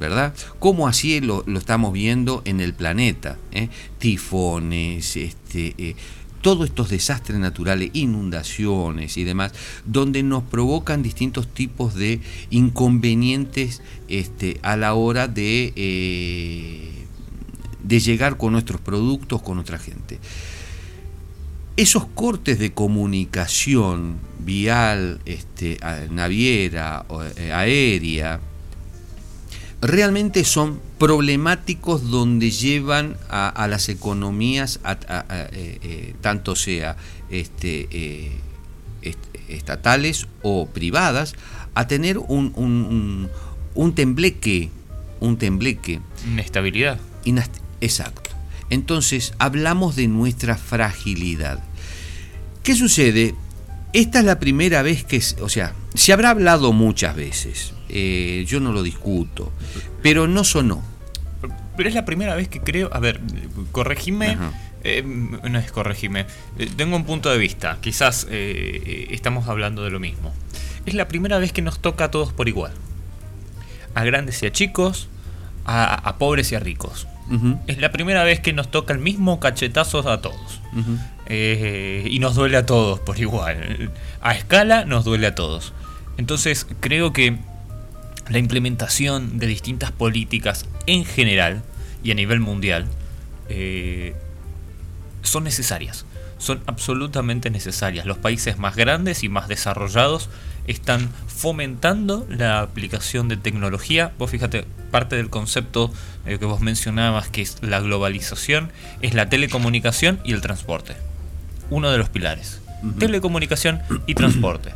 [0.05, 0.35] ¿Verdad?
[0.59, 3.39] Como así lo, estamos viendo en el planeta.
[3.53, 3.71] ¿eh?
[3.99, 5.97] Tifones, este, eh,
[6.43, 9.53] todos estos desastres naturales, inundaciones y demás,
[9.87, 17.07] donde nos provocan distintos tipos de inconvenientes este, a la hora de, eh,
[17.83, 20.19] de llegar con nuestros productos, con nuestra gente
[21.77, 25.77] esos cortes de comunicación vial, este,
[26.09, 27.05] naviera,
[27.53, 28.39] aérea,
[29.87, 36.57] realmente son problemáticos donde llevan a, a las economías, a- a- a, eh, eh, tanto
[36.57, 36.97] sea
[37.31, 38.33] este, eh,
[39.03, 39.19] est-
[39.49, 41.35] estatales o privadas,
[41.75, 43.29] a tener un, un, un-
[43.75, 44.71] un tembleque,
[45.21, 46.99] un tembleque Inestabilidad.
[47.25, 48.31] Inast- Exacto.
[48.71, 51.63] Entonces, hablamos de nuestra fragilidad.
[52.63, 53.35] ¿Qué sucede?
[53.95, 58.59] Esta es la primera vez que, o sea, se habrá hablado muchas veces, eh, yo
[58.61, 59.53] no lo discuto,
[60.03, 60.83] pero no sonó.
[61.77, 62.91] Pero es la primera vez que creo.
[62.93, 63.21] A ver,
[63.73, 64.37] corregime.
[64.83, 66.27] Eh, no es corregime.
[66.59, 67.79] eh, tengo un punto de vista.
[67.81, 70.33] Quizás eh, estamos hablando de lo mismo.
[70.87, 72.73] Es la primera vez que nos toca a todos por igual.
[73.95, 75.09] A grandes y a chicos,
[75.65, 77.07] a, a pobres y a ricos.
[77.67, 80.61] Es la primera vez que nos toca el mismo cachetazo a todos.
[81.27, 83.91] Eh, y nos duele a todos por igual.
[84.21, 85.73] A escala nos duele a todos.
[86.17, 87.39] Entonces creo que
[88.29, 91.63] la implementación de distintas políticas en general
[92.03, 92.87] y a nivel mundial
[93.49, 94.15] eh,
[95.23, 96.07] son necesarias.
[96.39, 98.07] Son absolutamente necesarias.
[98.07, 100.29] Los países más grandes y más desarrollados
[100.67, 104.13] están fomentando la aplicación de tecnología.
[104.19, 105.93] Vos fíjate, parte del concepto
[106.27, 110.97] eh, que vos mencionabas, que es la globalización, es la telecomunicación y el transporte.
[111.71, 112.61] Uno de los pilares.
[112.99, 114.75] Telecomunicación y transporte.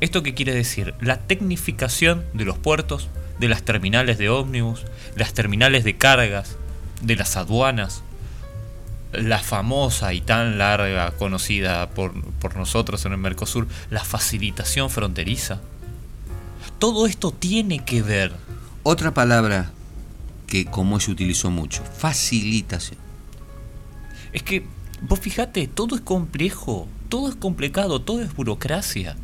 [0.00, 0.94] ¿Esto qué quiere decir?
[1.00, 3.08] La tecnificación de los puertos,
[3.38, 4.84] de las terminales de ómnibus,
[5.16, 6.56] las terminales de cargas,
[7.02, 8.02] de las aduanas,
[9.12, 15.60] la famosa y tan larga conocida por, por nosotros en el Mercosur, la facilitación fronteriza.
[16.78, 18.32] todo esto tiene que ver.
[18.82, 19.70] Otra palabra
[20.46, 22.98] que como se utilizó mucho, facilitación.
[24.32, 24.66] Es que,
[25.08, 29.16] vos fíjate, todo es complejo, todo es complicado, todo es burocracia.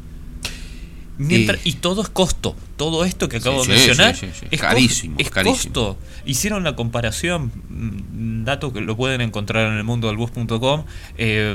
[1.18, 2.56] Mientras, y, todo es costo.
[2.78, 4.16] Todo esto que acabo de mencionar
[4.50, 5.16] es carísimo.
[5.18, 5.98] es costo.
[6.24, 10.84] Hicieron la comparación, mm, dato que lo pueden encontrar en el mundo del bus.com,
[11.18, 11.54] eh,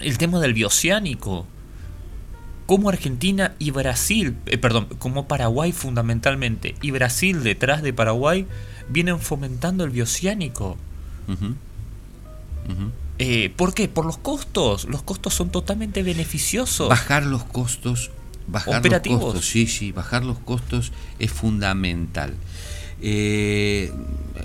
[0.00, 1.46] el tema del bioceánico.
[2.66, 8.46] Como Argentina y Brasil, eh, perdón, como Paraguay fundamentalmente, y Brasil detrás de Paraguay,
[8.88, 10.78] vienen fomentando el bioceánico.
[13.18, 13.88] Eh, ¿Por qué?
[13.88, 14.86] Por los costos.
[14.86, 16.88] Los costos son totalmente beneficiosos.
[16.88, 18.10] Bajar los costos
[18.46, 22.34] Bajar los costos, sí, sí, bajar los costos es fundamental.
[23.00, 23.90] Eh,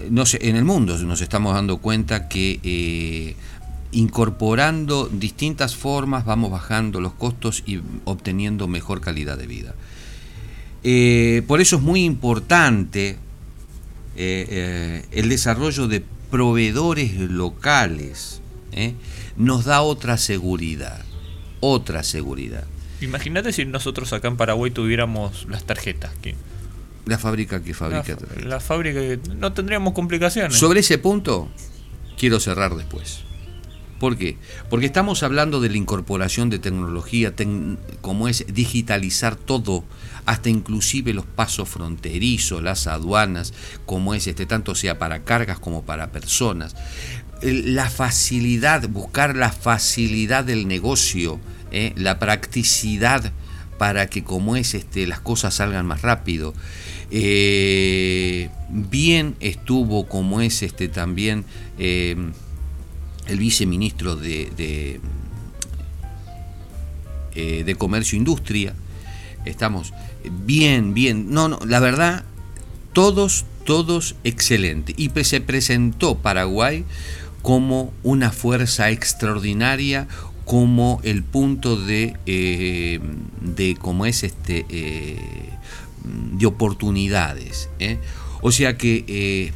[0.09, 3.35] no sé, en el mundo nos estamos dando cuenta que eh,
[3.91, 9.75] incorporando distintas formas vamos bajando los costos y obteniendo mejor calidad de vida.
[10.83, 13.17] Eh, por eso es muy importante
[14.15, 18.38] el desarrollo de proveedores locales.
[19.37, 21.03] Nos da otra seguridad,
[21.59, 22.65] otra seguridad.
[23.01, 26.11] Imagínate si nosotros acá en Paraguay tuviéramos las tarjetas.
[26.21, 26.35] Que
[27.05, 30.57] la fábrica que fabrica la, la fábrica que no tendríamos complicaciones.
[30.57, 31.49] Sobre ese punto
[32.17, 33.23] quiero cerrar después.
[33.99, 34.37] ¿Por qué?
[34.69, 37.33] Porque estamos hablando de la incorporación de tecnología,
[37.99, 39.83] como es digitalizar todo,
[40.25, 43.53] hasta inclusive los pasos fronterizos, las aduanas,
[43.85, 46.77] como es este, tanto sea para cargas como para personas.
[47.41, 51.39] La facilidad, buscar la facilidad del negocio,
[51.71, 51.93] ¿eh?
[51.95, 53.31] la practicidad
[53.77, 56.53] para que como es este, las cosas salgan más rápido.
[57.11, 61.43] Eh, bien estuvo como es este también
[61.79, 62.15] eh,
[63.27, 64.99] el viceministro de, de,
[67.63, 68.73] de Comercio e Industria.
[69.45, 69.93] Estamos
[70.45, 71.31] bien, bien.
[71.31, 72.23] No, no, la verdad,
[72.93, 74.95] todos, todos excelentes.
[74.97, 76.85] Y se presentó Paraguay
[77.41, 80.07] como una fuerza extraordinaria,
[80.45, 82.99] como el punto de, eh,
[83.41, 85.19] de cómo es este eh,
[86.33, 87.69] de oportunidades.
[87.77, 87.99] ¿eh?
[88.41, 89.53] O sea que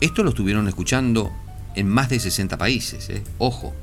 [0.00, 1.32] esto lo estuvieron escuchando
[1.76, 3.74] en más de 60 países, ojo.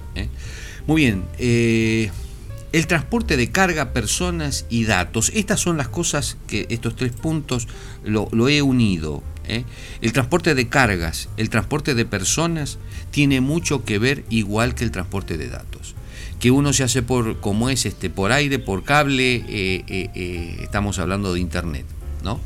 [0.87, 5.31] Muy bien, el transporte de carga, personas y datos.
[5.33, 7.69] Estas son las cosas que estos tres puntos
[8.03, 9.23] lo, lo he unido.
[10.01, 12.77] El transporte de cargas, el transporte de personas
[13.11, 15.95] tiene mucho que ver igual que el transporte de datos
[16.39, 20.57] que uno se hace por, como es, este, por aire, por cable, eh, eh, eh,
[20.61, 21.85] estamos hablando de internet,
[22.23, 22.39] ¿no?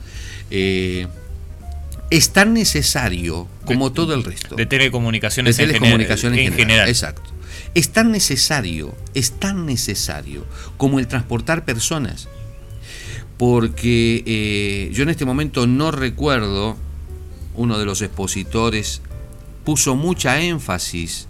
[0.49, 4.55] es tan necesario como todo el resto.
[4.55, 7.29] De telecomunicaciones, de telecomunicaciones en, general, Exacto.
[7.75, 10.43] Es tan necesario, es tan necesario
[10.77, 12.29] como el transportar personas.
[13.38, 16.77] Porque yo en este momento no recuerdo,
[17.55, 19.01] uno de los expositores
[19.63, 21.27] puso mucha énfasis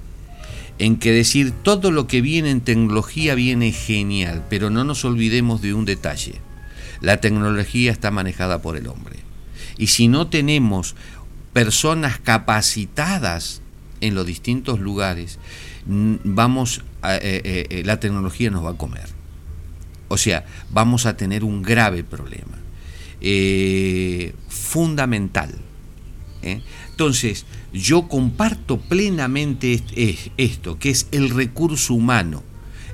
[0.80, 5.62] en que decir todo lo que viene en tecnología viene genial, pero no nos olvidemos
[5.62, 6.36] de un detalle.
[7.02, 9.18] La tecnología está manejada por el hombre.
[9.78, 10.96] Y si no tenemos
[11.54, 13.62] personas capacitadas
[14.02, 15.40] en los distintos lugares,
[15.86, 19.08] vamos eh, eh, eh, la tecnología nos va a comer.
[20.08, 22.58] O sea, vamos a tener un grave problema.
[24.48, 25.56] fundamental.
[26.42, 29.82] Entonces, yo comparto plenamente
[30.38, 32.44] esto, que es el recurso humano.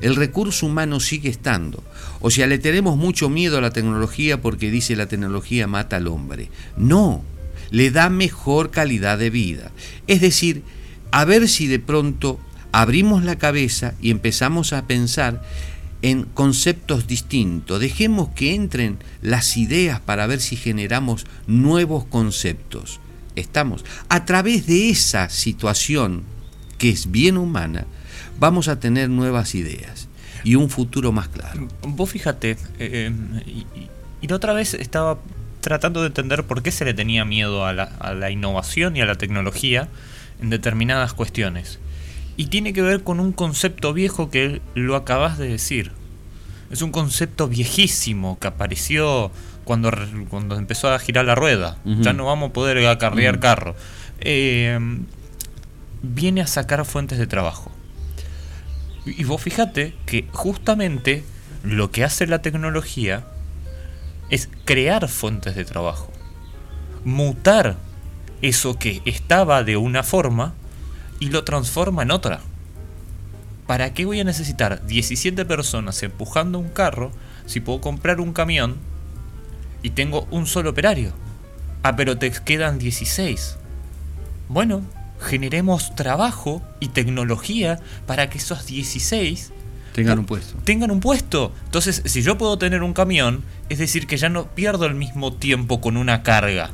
[0.02, 1.84] El recurso humano sigue estando.
[2.22, 6.08] O sea, le tenemos mucho miedo a la tecnología porque dice la tecnología mata al
[6.08, 6.50] hombre.
[6.76, 7.24] No,
[7.72, 9.72] le da mejor calidad de vida.
[10.08, 10.64] Es decir,
[11.12, 12.40] a ver si de pronto
[12.72, 15.42] abrimos la cabeza y empezamos a pensar
[16.02, 17.80] en conceptos distintos.
[17.80, 23.00] Dejemos que entren las ideas para ver si generamos nuevos conceptos
[23.36, 23.86] estamos.
[24.10, 26.24] A través de esa situación
[26.78, 27.86] que es bien humana,
[28.40, 30.08] vamos a tener nuevas ideas
[30.44, 31.68] y un futuro más claro.
[31.82, 33.12] Vos fíjate, eh, eh,
[34.22, 35.20] y, la otra vez estaba
[35.62, 39.02] tratando de entender por qué se le tenía miedo a la, a la innovación y
[39.02, 39.88] a la tecnología
[40.42, 41.80] en determinadas cuestiones.
[42.38, 45.92] Y tiene que ver con un concepto viejo que lo acabas de decir.
[46.72, 49.32] Es un concepto viejísimo que apareció
[49.66, 49.92] cuando,
[50.30, 51.78] cuando empezó a girar la rueda.
[51.84, 53.76] Ya no vamos a poder acarrear carro.
[54.22, 54.80] Eh,
[56.02, 57.72] viene a sacar fuentes de trabajo.
[59.06, 61.24] Y vos fíjate que justamente
[61.64, 63.26] lo que hace la tecnología
[64.30, 66.12] es crear fuentes de trabajo.
[67.04, 67.76] Mutar
[68.42, 70.54] eso que estaba de una forma
[71.20, 72.40] y lo transforma en otra.
[73.68, 77.12] ¿Para qué voy a necesitar 17 personas empujando un carro
[77.46, 78.78] si puedo comprar un camión
[79.86, 81.14] y tengo un solo operario.
[81.84, 83.58] Ah, pero te quedan 16.
[84.50, 84.82] Bueno,
[85.22, 89.52] generemos trabajo y tecnología para que esos 16
[89.94, 90.58] tengan un puesto.
[90.64, 91.54] Tengan un puesto.
[91.66, 95.32] Entonces, si yo puedo tener un camión, es decir, que ya no pierdo el mismo
[95.32, 96.72] tiempo con una carga.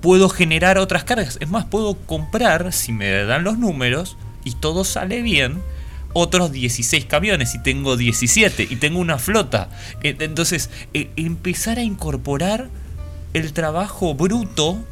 [0.00, 1.36] Puedo generar otras cargas.
[1.40, 5.60] Es más, puedo comprar, si me dan los números y todo sale bien,
[6.18, 9.68] otros 16 camiones y tengo 17 y tengo una flota.
[10.02, 12.70] E, entonces, e, empezar a incorporar
[13.34, 14.82] el trabajo bruto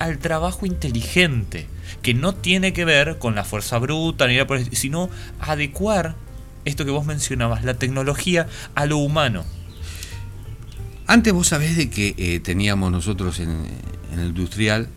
[0.00, 1.68] al trabajo inteligente,
[2.02, 4.26] que no tiene que ver con la fuerza bruta,
[4.72, 5.08] sino
[5.38, 6.16] adecuar
[6.64, 9.44] esto que vos mencionabas, la tecnología a lo humano.
[11.06, 13.68] Antes vos sabés de que eh, teníamos nosotros en,
[14.14, 14.88] el industrial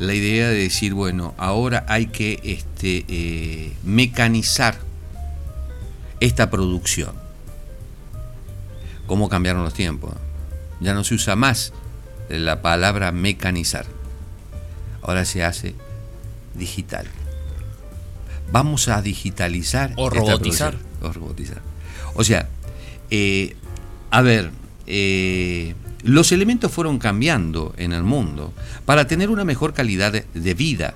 [0.00, 4.87] la idea de decir, bueno, ahora hay que este, eh, mecanizar
[6.20, 7.12] esta producción.
[9.06, 10.14] ¿Cómo cambiaron los tiempos?
[10.80, 11.72] Ya no se usa más
[12.28, 13.86] la palabra mecanizar.
[15.02, 15.74] Ahora se hace
[16.54, 17.06] digital.
[18.52, 19.92] Vamos a digitalizar.
[19.96, 20.76] O robotizar.
[21.00, 21.62] O robotizar.
[22.14, 22.48] O sea,
[23.10, 23.56] eh,
[24.10, 24.50] a ver,
[24.86, 28.52] eh, los elementos fueron cambiando en el mundo
[28.84, 30.94] para tener una mejor calidad de vida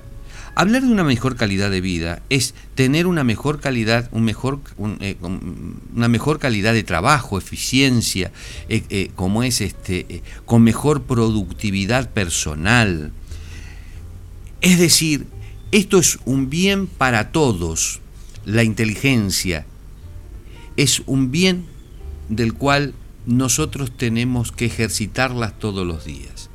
[0.55, 5.15] Hablar de una mejor calidad de vida es tener una mejor calidad, eh,
[5.95, 8.31] una mejor calidad de trabajo, eficiencia,
[8.69, 13.11] eh, eh, como es este, con mejor productividad personal.
[14.61, 15.25] Es decir,
[15.71, 17.99] esto es un bien para todos.
[18.45, 19.65] La inteligencia
[20.77, 21.65] es un bien
[22.29, 22.93] del cual
[23.25, 26.51] nosotros tenemos que ejercitarlas todos los días.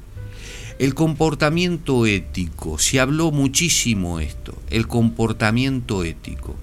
[0.79, 6.55] El comportamiento ético, se habló muchísimo esto, el comportamiento ético,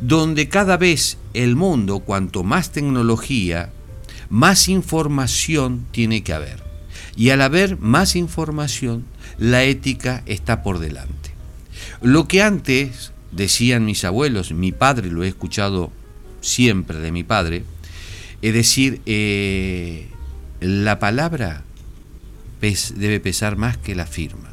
[0.00, 3.70] donde cada vez el mundo, cuanto más tecnología,
[4.28, 6.64] más información tiene que haber.
[7.14, 9.04] Y al haber más información,
[9.38, 11.30] la ética está por delante.
[12.02, 15.92] Lo que antes decían mis abuelos, mi padre lo he escuchado
[16.40, 17.64] siempre de mi padre,
[18.42, 20.08] es decir, eh,
[20.60, 21.62] la palabra
[22.60, 24.50] debe pesar más que la firma.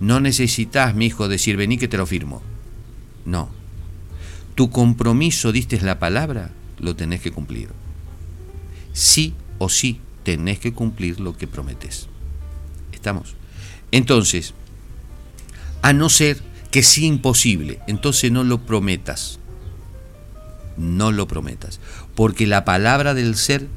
[0.00, 2.42] No necesitas, mi hijo, decir vení que te lo firmo.
[3.24, 3.50] No.
[4.54, 7.70] Tu compromiso, diste la palabra, lo tenés que cumplir.
[8.92, 12.08] Sí o sí tenés que cumplir lo que prometes.
[12.92, 13.34] ¿Estamos?
[13.90, 14.54] Entonces,
[15.82, 16.40] a no ser
[16.70, 19.38] que sea imposible, entonces no lo prometas.
[20.76, 21.78] No lo prometas.
[22.14, 23.68] Porque la palabra del ser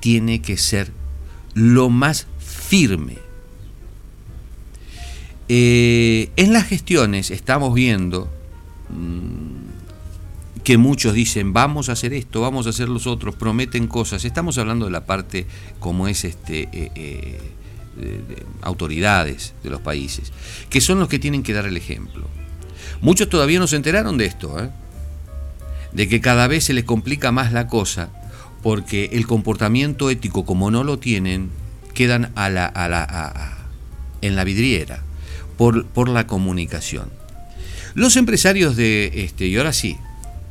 [0.00, 0.92] tiene que ser
[1.58, 3.18] lo más firme.
[5.48, 8.30] Eh, en las gestiones estamos viendo
[8.90, 14.24] mm, que muchos dicen vamos a hacer esto, vamos a hacer los otros, prometen cosas.
[14.24, 15.46] Estamos hablando de la parte
[15.80, 17.40] como es este eh, eh,
[17.96, 20.32] de, autoridades de los países,
[20.70, 22.26] que son los que tienen que dar el ejemplo.
[23.00, 24.54] Muchos todavía no se enteraron de esto,
[25.92, 28.10] de que cada vez se les complica más la cosa
[28.62, 31.50] porque el comportamiento ético, como no lo tienen,
[31.94, 33.58] quedan a la, a la,
[34.20, 35.02] en la vidriera
[35.56, 37.10] por, por, la comunicación.
[37.94, 39.96] Los empresarios de, este, y ahora sí,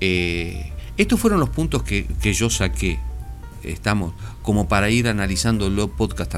[0.01, 2.99] eh, estos fueron los puntos que, que, yo saqué,
[3.63, 6.35] estamos, como para ir analizando los podcast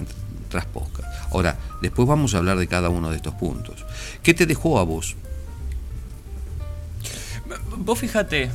[0.50, 1.08] tras podcast.
[1.32, 3.86] Ahora, después vamos a hablar de cada uno de estos puntos.
[4.24, 5.16] ¿Qué te dejó a vos?
[7.78, 8.52] Vos fíjate,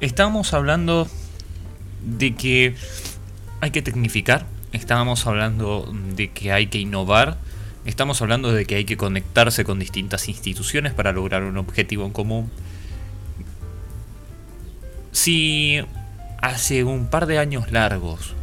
[0.00, 1.08] estamos hablando
[2.04, 2.74] de que
[3.60, 7.38] hay que tecnificar, estábamos hablando de que hay que innovar,
[7.84, 12.12] estamos hablando de que hay que conectarse con distintas instituciones para lograr un objetivo en
[12.12, 12.50] común.
[15.12, 15.80] Si
[16.40, 18.34] hace un par de años largos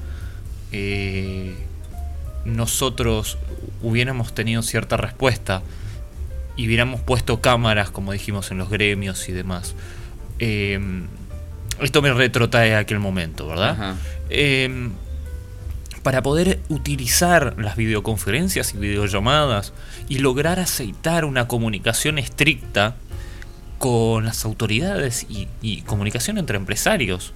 [0.72, 1.55] eh,
[2.45, 3.38] nosotros
[3.82, 5.64] hubiéramos tenido cierta respuesta
[6.55, 9.76] y hubiéramos puesto cámaras, como dijimos, en los gremios y demás,
[10.39, 10.80] eh,
[11.82, 13.95] esto me retrotrae a aquel momento, ¿verdad?
[14.30, 14.91] Em,
[16.03, 19.73] para poder utilizar las videoconferencias y videollamadas
[20.07, 22.95] y lograr aceitar una comunicación estricta
[23.78, 27.34] con las autoridades y, comunicación entre empresarios,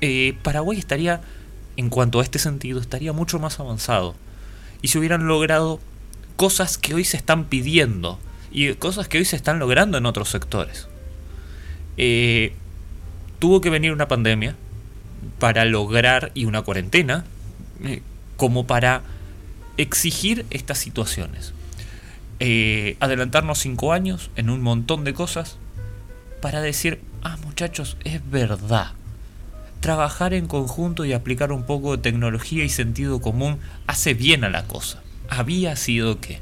[0.00, 1.20] eh, Paraguay estaría,
[1.76, 4.14] en cuanto a este sentido, estaría mucho más avanzado.
[4.82, 5.80] Y se hubieran logrado
[6.36, 8.18] cosas que hoy se están pidiendo
[8.50, 10.88] y cosas que hoy se están logrando en otros sectores.
[11.96, 12.54] Eh,
[13.40, 14.54] tuvo que venir una pandemia
[15.40, 17.24] para lograr y una cuarentena
[17.82, 18.02] eh,
[18.36, 19.02] como para
[19.76, 21.52] exigir estas situaciones.
[22.38, 25.58] Eh, adelantarnos cinco años en un montón de cosas
[26.40, 28.92] para decir, ah muchachos, es verdad.
[29.80, 34.50] trabajar en conjunto y aplicar un poco de tecnología y sentido común hace bien a
[34.50, 35.02] la cosa.
[35.30, 36.40] Había sido que.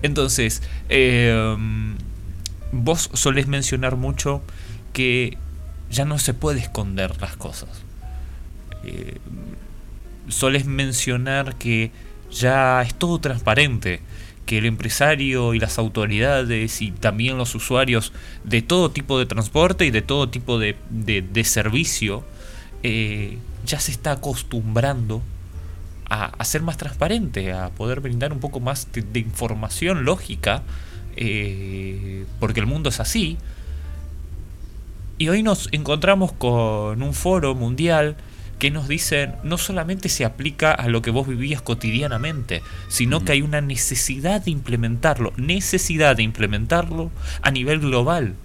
[0.00, 1.96] Entonces, em,
[2.72, 4.40] vos solés mencionar mucho
[4.94, 5.36] que
[5.90, 7.68] ya no se puede esconder las cosas.
[8.84, 9.18] Eh,
[10.28, 11.90] solés mencionar que
[12.30, 14.00] ya es todo transparente,
[14.46, 18.12] que el empresario y las autoridades y también los usuarios
[18.44, 22.24] de todo tipo de transporte y de todo tipo de, de, servicio
[22.82, 23.36] eh,
[23.66, 25.22] ya se está acostumbrando
[26.08, 30.62] a, ser más transparente, a poder brindar un poco más de, información lógica,
[31.16, 33.36] eh, porque el mundo es así.
[35.20, 38.16] Y hoy nos encontramos con un foro mundial
[38.60, 43.32] que nos dicen no solamente se aplica a lo que vos vivías cotidianamente, sino que
[43.32, 47.10] hay una necesidad de implementarlo, necesidad de implementarlo
[47.42, 48.36] a nivel global,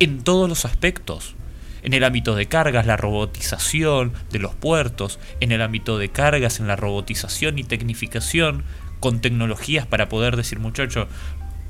[0.00, 1.36] en todos los aspectos.
[1.82, 6.58] En el ámbito de cargas, la robotización de los puertos, en el ámbito de cargas,
[6.58, 8.64] en la robotización y tecnificación,
[8.98, 11.06] con tecnologías para poder decir, muchachos,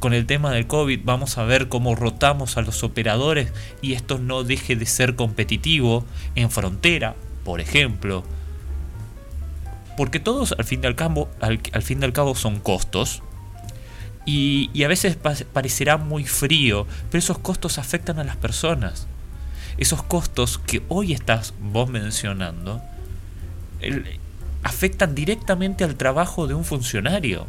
[0.00, 4.18] con el tema del COVID vamos a ver cómo rotamos a los operadores y esto
[4.18, 8.24] no deje de ser competitivo en frontera, por ejemplo.
[9.96, 13.22] Porque todos al fin y al cabo, al, fin cabo son costos.
[14.24, 19.06] Y, a veces parecerá muy frío, pero esos costos afectan a las personas.
[19.76, 22.82] Esos costos que hoy estás vos mencionando
[24.62, 27.46] afectan directamente al trabajo de un funcionario.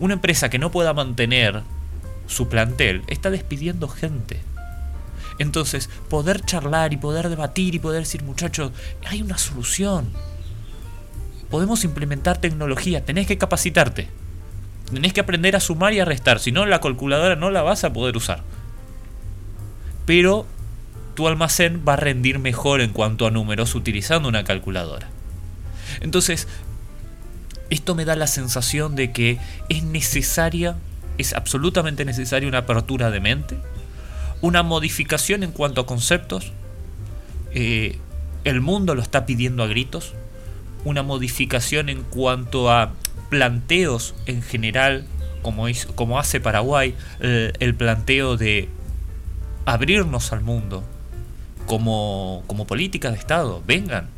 [0.00, 1.62] Una empresa que no pueda mantener
[2.26, 4.40] su plantel está despidiendo gente.
[5.38, 8.72] Entonces, poder charlar y poder debatir y poder decir, muchachos,
[9.06, 10.10] hay una solución.
[11.50, 14.08] Podemos implementar tecnología, tenés que capacitarte.
[14.92, 17.84] Tenés que aprender a sumar y a restar, si no la calculadora no la vas
[17.84, 18.42] a poder usar.
[20.06, 20.46] Pero
[21.14, 25.08] tu almacén va a rendir mejor en cuanto a números utilizando una calculadora.
[26.00, 26.48] Entonces,
[27.74, 30.76] esto me da la sensación de que es necesaria,
[31.18, 33.56] es absolutamente necesaria una apertura de mente,
[34.40, 36.52] una modificación en cuanto a conceptos.
[37.52, 37.98] Eh,
[38.44, 40.14] el mundo lo está pidiendo a gritos.
[40.84, 42.92] Una modificación en cuanto a
[43.30, 45.06] planteos en general,
[45.42, 48.68] como, como hace Paraguay, el planteo de
[49.64, 50.84] abrirnos al mundo
[51.66, 53.62] como, como política de Estado.
[53.66, 54.08] Vengan,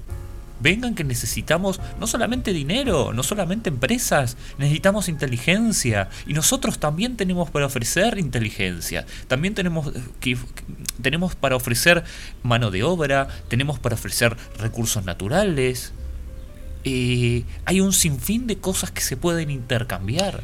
[0.61, 6.09] Vengan que necesitamos no solamente dinero, no solamente empresas, necesitamos inteligencia.
[6.27, 9.07] Y nosotros también tenemos para ofrecer inteligencia.
[9.29, 10.37] También tenemos, que,
[11.03, 12.05] tenemos para ofrecer
[12.43, 15.93] mano de obra, tenemos para ofrecer recursos naturales.
[16.85, 20.43] Eh, hay un sinfín de cosas que se pueden intercambiar.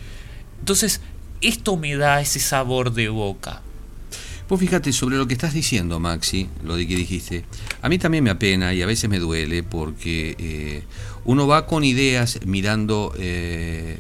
[0.59, 1.01] Entonces,
[1.41, 3.63] esto me da ese sabor de boca.
[4.53, 7.43] Vos fíjate sobre lo que estás diciendo, Maxi, lo que dijiste.
[7.81, 10.83] A mí también me apena y a veces me duele porque eh,
[11.25, 13.97] uno va con ideas mirando eh,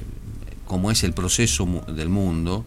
[0.66, 2.66] cómo es el proceso del mundo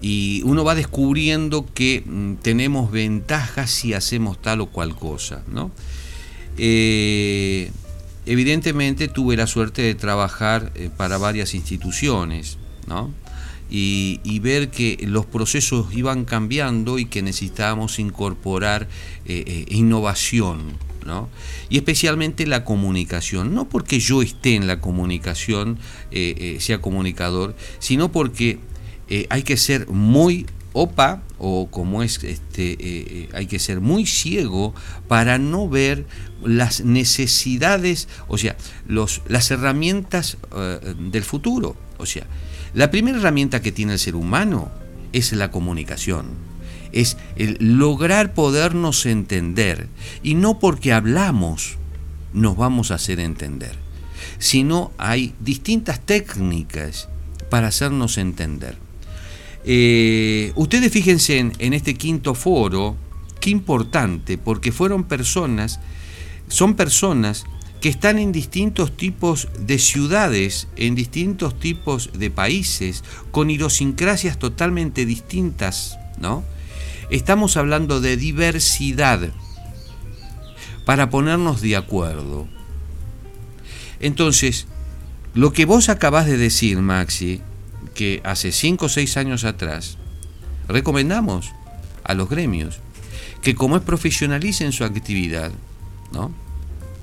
[0.00, 5.70] y uno va descubriendo que mm, tenemos ventajas si hacemos tal o cual cosa, ¿no?
[6.58, 7.70] Eh,
[8.26, 12.58] evidentemente tuve la suerte de trabajar para varias instituciones,
[12.88, 13.14] ¿no?
[13.74, 18.86] Y, ver que los procesos iban cambiando y que necesitábamos incorporar
[19.24, 20.76] eh, eh, innovación.
[21.06, 21.30] ¿no?
[21.70, 25.78] Y especialmente la comunicación, no porque yo esté en la comunicación,
[26.10, 28.60] eh, sea comunicador, sino porque
[29.28, 34.74] hay que ser muy opa o como es este hay que ser muy ciego
[35.06, 36.06] para no ver
[36.42, 38.56] las necesidades o sea
[38.86, 40.38] los las herramientas
[41.10, 42.26] del futuro o sea
[42.74, 44.70] la primera herramienta que tiene el ser humano
[45.12, 46.26] es la comunicación,
[46.92, 49.88] es el lograr podernos entender.
[50.22, 51.76] Y no porque hablamos
[52.32, 53.76] nos vamos a hacer entender,
[54.38, 57.08] sino hay distintas técnicas
[57.50, 58.76] para hacernos entender.
[59.64, 62.96] Eh, ustedes fíjense en este quinto foro,
[63.40, 65.78] qué importante, porque fueron personas,
[66.48, 67.44] son personas
[67.82, 73.02] que están en distintos tipos de ciudades, en distintos tipos de países,
[73.32, 76.44] con idiosincrasias totalmente distintas, ¿no?
[77.10, 79.30] Estamos hablando de diversidad
[80.86, 82.46] para ponernos de acuerdo.
[83.98, 84.68] Entonces,
[85.34, 87.40] lo que vos acabás de decir, Maxi,
[87.96, 89.98] que hace 5 o 6 años atrás,
[90.68, 91.50] recomendamos
[92.04, 92.78] a los gremios
[93.42, 95.50] que como es profesionalicen su actividad,
[96.12, 96.32] ¿no?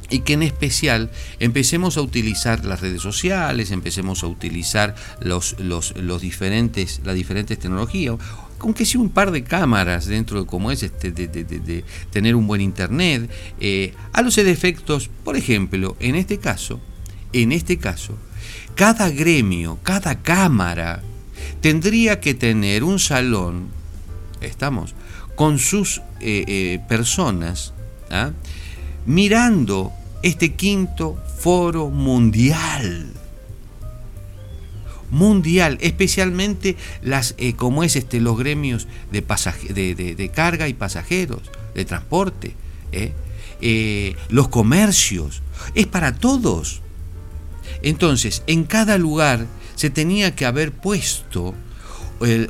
[0.09, 5.95] Y que en especial empecemos a utilizar las redes sociales, empecemos a utilizar los, los,
[5.97, 8.15] los diferentes, las diferentes tecnologías,
[8.59, 12.61] aunque sea un par de cámaras dentro de cómo es este, de, tener un buen
[12.61, 13.29] internet,
[13.59, 16.79] eh, a los efectos, por ejemplo, en este caso,
[17.33, 18.17] en este caso,
[18.75, 21.01] cada gremio, cada cámara
[21.61, 23.67] tendría que tener un salón,
[24.41, 24.95] estamos,
[25.35, 27.73] con sus eh, eh, personas,
[28.11, 28.31] ¿ah?
[29.05, 33.07] mirando este quinto foro mundial.
[35.11, 41.41] Mundial, especialmente las, eh, como es este, los gremios de, de, carga y pasajeros,
[41.73, 42.53] de transporte,
[42.91, 43.13] ¿eh?
[43.61, 45.41] Eh, los comercios,
[45.75, 46.81] es para todos.
[47.81, 51.55] Entonces, en cada lugar se tenía que haber puesto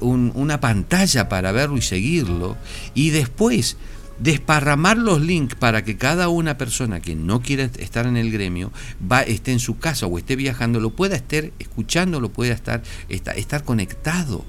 [0.01, 2.57] una pantalla para verlo y seguirlo,
[2.93, 3.77] y después
[4.19, 8.71] desparramar los links para que cada una persona que no quiera estar en el gremio
[9.09, 12.83] va, esté en su casa o esté viajando, lo pueda estar escuchando, lo pueda estar,
[13.07, 14.45] estar, conectado.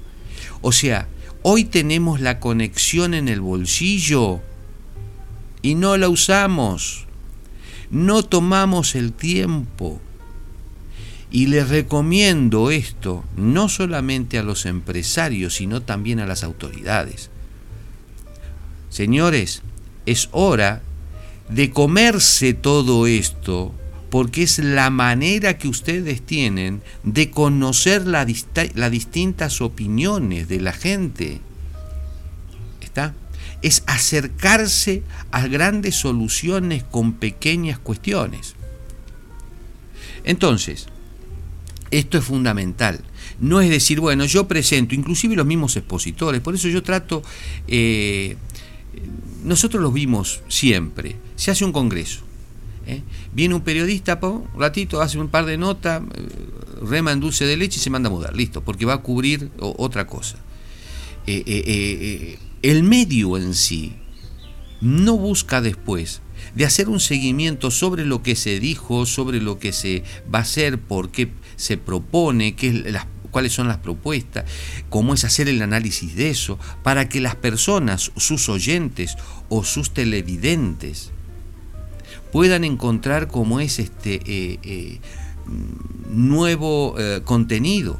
[0.61, 1.07] O sea,
[1.41, 4.41] hoy tenemos la conexión en el bolsillo
[5.61, 7.07] y no la usamos.
[7.89, 9.99] No tomamos el tiempo.
[11.29, 17.29] Y les recomiendo esto no solamente a los empresarios, sino también a las autoridades.
[18.91, 19.61] Señores,
[20.05, 20.83] es hora
[21.49, 23.73] de comerse todo esto
[24.09, 31.39] porque es la manera que ustedes tienen de conocer las distintas opiniones de la gente.
[32.81, 33.13] ¿Está?
[33.61, 38.55] Es acercarse a grandes soluciones con pequeñas cuestiones.
[40.25, 40.87] Entonces,
[41.89, 42.99] esto es fundamental.
[43.39, 47.23] No es decir, bueno, yo presento, inclusive los mismos expositores, por eso yo trato
[47.67, 48.35] eh,
[49.43, 51.15] nosotros los vimos siempre.
[51.35, 52.21] Se hace un congreso.
[52.87, 53.01] ¿eh?
[53.33, 56.27] Viene un periodista, un ratito, hace un par de notas, eh,
[56.81, 58.35] rema en dulce de leche y se manda a mudar.
[58.35, 60.37] Listo, porque va a cubrir otra cosa.
[61.27, 63.93] Eh, el medio en sí
[64.81, 66.21] no busca después
[66.55, 70.41] de hacer un seguimiento sobre lo que se dijo, sobre lo que se va a
[70.41, 74.45] hacer, por qué se propone, qué es las cuáles son las propuestas,
[74.89, 79.15] cómo es hacer el análisis de eso, para que las personas, sus oyentes
[79.49, 81.11] o sus televidentes,
[82.31, 84.99] puedan encontrar cómo es este eh, eh,
[86.09, 87.99] nuevo eh, contenido.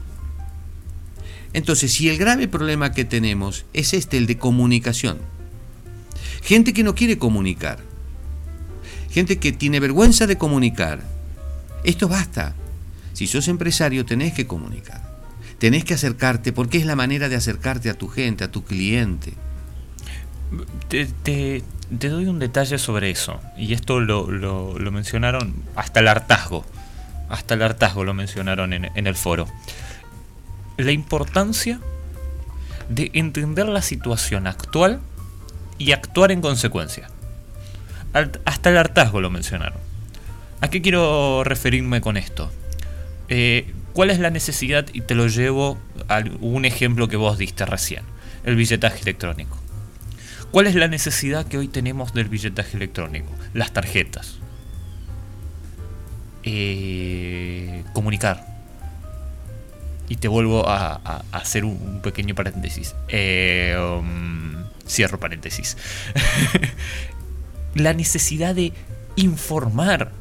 [1.54, 5.18] Entonces, si el grave problema que tenemos es este, el de comunicación,
[6.44, 7.80] gente que no quiere comunicar,
[9.10, 11.02] gente que tiene vergüenza de comunicar,
[11.84, 12.56] esto basta.
[13.14, 15.11] Si sos empresario tenés que comunicar
[15.62, 19.36] tenés que acercarte porque es la manera de acercarte a tu gente, a tu cliente.
[20.90, 24.26] Te, doy un detalle sobre eso, y esto lo,
[24.92, 26.66] mencionaron hasta el hartazgo,
[27.30, 29.46] hasta el hartazgo lo mencionaron en, en el foro.
[30.78, 31.80] La importancia
[32.90, 35.00] de entender la situación actual
[35.78, 37.08] y actuar en consecuencia.
[38.46, 39.78] Hasta el hartazgo lo mencionaron.
[40.60, 42.52] ¿A qué quiero referirme con esto?
[43.30, 44.88] Eh, ¿Cuál es la necesidad?
[44.94, 45.78] Y te lo llevo
[46.08, 48.04] a un ejemplo que vos diste recién,
[48.46, 49.58] el billetaje electrónico.
[50.52, 53.32] ¿Cuál es la necesidad que hoy tenemos del billetaje electrónico?
[53.54, 54.40] Las tarjetas.
[56.44, 58.46] Eh, comunicar.
[60.10, 62.96] Y te vuelvo a, hacer un, pequeño paréntesis.
[63.08, 65.78] Eh, um, cierro paréntesis.
[67.76, 68.74] la necesidad de
[69.16, 70.12] informar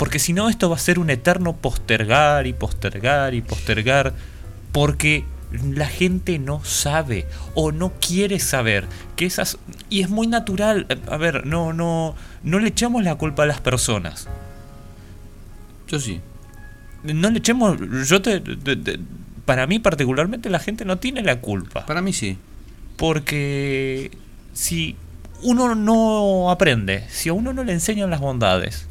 [0.00, 4.14] porque si no, esto va a ser un eterno postergar y postergar y postergar.
[4.72, 5.26] Porque
[5.74, 9.58] la gente no sabe o no quiere saber que esas
[9.90, 13.60] y es muy natural a ver no no no le echamos la culpa a las
[13.60, 14.26] personas.
[15.86, 16.22] Yo sí.
[17.02, 17.76] No le echemos
[18.08, 18.40] yo te,
[19.44, 21.84] para mí particularmente la gente no tiene la culpa.
[21.84, 22.38] Para mí sí.
[22.96, 24.10] Porque
[24.54, 24.96] si
[25.42, 28.88] uno no aprende si a uno no le enseñan las bondades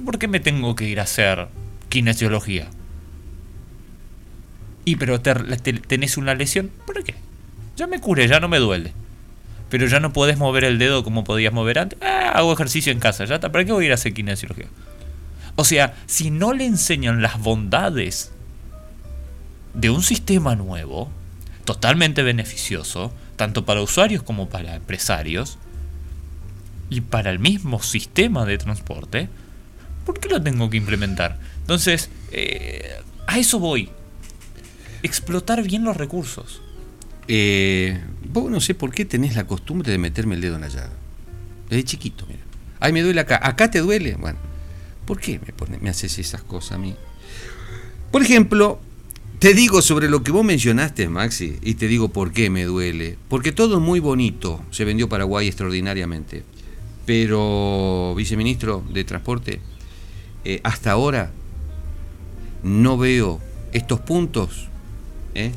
[0.00, 1.48] por qué me tengo que ir a hacer
[1.88, 2.68] kinesiología?
[4.84, 7.14] Y pero tenés una lesión, ¿por qué?
[7.76, 8.92] Ya me curé, ya no me duele.
[9.68, 11.98] Pero ya no podés mover el dedo como podías mover antes.
[12.02, 13.52] Ah, hago ejercicio en casa, ya está.
[13.52, 14.66] ¿Para qué voy a ir a hacer kinesiología?
[15.56, 18.32] O sea, si no le enseñan las bondades
[19.74, 21.10] de un sistema nuevo,
[21.64, 25.58] totalmente beneficioso, tanto para usuarios como para empresarios,
[26.92, 29.30] y para el mismo sistema de transporte,
[30.04, 31.38] ¿por qué lo tengo que implementar?
[31.60, 32.96] Entonces, eh,
[33.26, 33.90] a eso voy.
[35.02, 36.62] Explotar bien los recursos.
[37.28, 38.00] Eh,
[38.32, 40.92] vos no sé por qué tenés la costumbre de meterme el dedo en la llaga.
[41.68, 42.40] Desde chiquito, mira.
[42.80, 43.40] Ay, me duele acá.
[43.42, 44.16] ¿Acá te duele?
[44.16, 44.38] Bueno,
[45.06, 46.94] ¿por qué me, pone, me haces esas cosas a mí?
[48.10, 48.80] Por ejemplo,
[49.38, 53.16] te digo sobre lo que vos mencionaste, Maxi, y te digo por qué me duele.
[53.28, 54.64] Porque todo es muy bonito.
[54.70, 56.44] Se vendió Paraguay extraordinariamente.
[57.06, 59.60] Pero, viceministro de Transporte,
[60.44, 61.30] eh, hasta ahora
[62.62, 63.40] no veo
[63.72, 64.68] estos puntos.
[65.34, 65.52] ¿eh?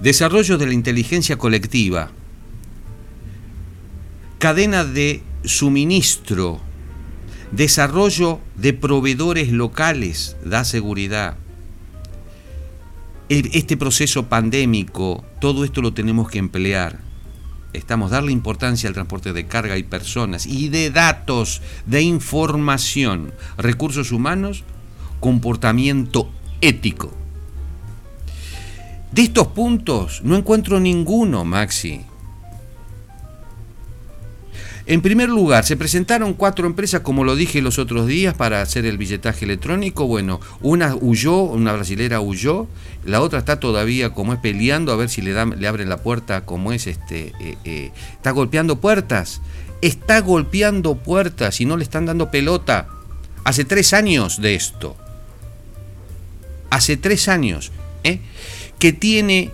[0.00, 2.10] Desarrollo de la inteligencia colectiva.
[4.38, 6.60] Cadena de suministro.
[7.52, 10.36] Desarrollo de proveedores locales.
[10.44, 11.36] Da seguridad
[13.28, 16.98] este proceso pandémico, todo esto lo tenemos que emplear.
[17.72, 24.12] Estamos darle importancia al transporte de carga y personas y de datos, de información, recursos
[24.12, 24.64] humanos,
[25.20, 27.10] comportamiento ético.
[29.10, 32.02] De estos puntos no encuentro ninguno, Maxi.
[34.84, 38.84] En primer lugar, se presentaron cuatro empresas, como lo dije los otros días, para hacer
[38.84, 40.06] el billetaje electrónico.
[40.06, 42.66] Bueno, una huyó, una brasilera huyó,
[43.04, 45.98] la otra está todavía como es peleando a ver si le, dan, le abren la
[45.98, 47.32] puerta como es este.
[47.40, 49.40] Eh, eh, está golpeando puertas.
[49.82, 52.88] Está golpeando puertas y no le están dando pelota.
[53.44, 54.96] Hace tres años de esto.
[56.70, 57.70] Hace tres años.
[58.02, 58.20] ¿eh?
[58.78, 59.50] Que tiene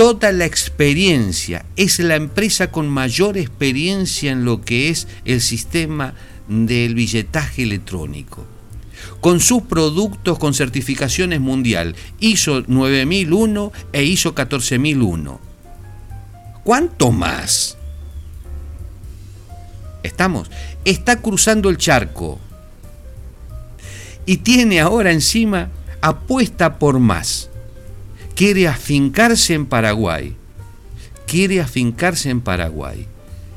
[0.00, 1.66] toda la experiencia.
[1.76, 6.14] Es la empresa con mayor experiencia en lo que es el sistema
[6.48, 8.46] del billetaje electrónico.
[9.20, 15.38] Con sus productos con certificaciones mundial ISO 9001 e ISO 14001.
[16.64, 17.76] ¿Cuánto más?
[20.02, 20.50] ¿Estamos?
[20.86, 22.40] Está cruzando el charco.
[24.24, 25.68] Y tiene ahora encima
[26.00, 27.49] apuesta por más
[28.40, 30.34] quiere afincarse en Paraguay.
[31.26, 33.06] Quiere afincarse en Paraguay.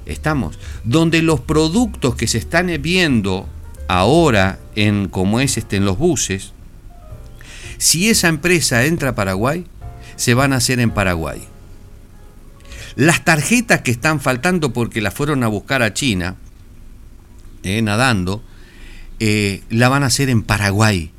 [0.06, 0.60] Estamos.
[0.84, 3.48] Donde los productos que se están viendo
[3.88, 6.52] ahora en como es este en los buses,
[7.78, 9.66] si esa empresa entra a Paraguay,
[10.18, 11.42] se van a hacer en Paraguay.
[12.98, 16.36] Las tarjetas que están faltando porque las fueron a buscar a China,
[17.64, 18.44] eh, nadando,
[19.22, 21.14] eh, la van a hacer en Paraguay.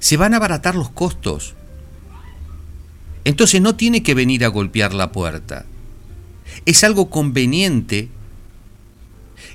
[0.00, 1.54] Se van a abaratar los costos.
[3.28, 5.66] Entonces no tiene que venir a golpear la puerta.
[6.64, 8.08] Es algo conveniente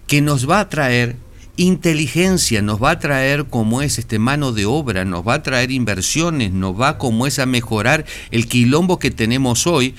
[0.05, 1.15] que nos va a traer
[1.57, 5.71] inteligencia, nos va a traer como es este mano de obra, nos va a traer
[5.71, 9.95] inversiones, nos va como es a mejorar el quilombo que tenemos hoy,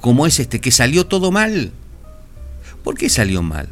[0.00, 1.70] como es este que salió todo mal.
[2.82, 3.68] ¿Por qué salió mal?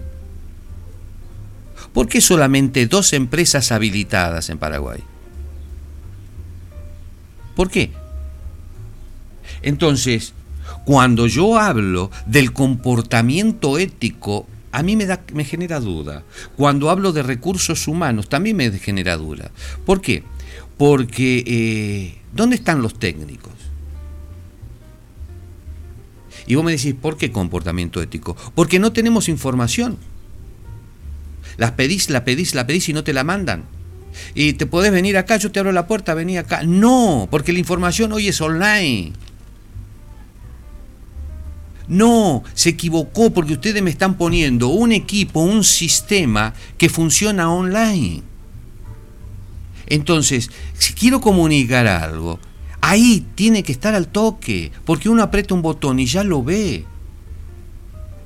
[1.93, 5.01] ¿Por qué solamente dos empresas habilitadas en Paraguay?
[7.57, 8.04] ¿Por qué?
[9.65, 10.35] Entonces,
[10.85, 16.23] cuando yo hablo del comportamiento ético, a mí me, genera duda.
[16.57, 19.51] Cuando hablo de recursos humanos, también me genera duda.
[19.87, 20.23] ¿Por qué?
[20.77, 23.53] Porque, eh, ¿dónde están los técnicos?
[26.47, 28.37] Y vos me decís, ¿por qué comportamiento ético?
[28.55, 29.97] Porque no tenemos información.
[31.57, 33.65] Las pedís, la pedís, la pedís y no te la mandan.
[34.35, 36.63] Y te podés venir acá, yo te abro la puerta, vení acá.
[36.65, 39.13] No, porque la información hoy es online.
[41.87, 48.23] No, se equivocó porque ustedes me están poniendo un equipo, un sistema que funciona online.
[49.87, 52.39] Entonces, si quiero comunicar algo,
[52.81, 56.85] ahí tiene que estar al toque, porque uno aprieta un botón y ya lo ve.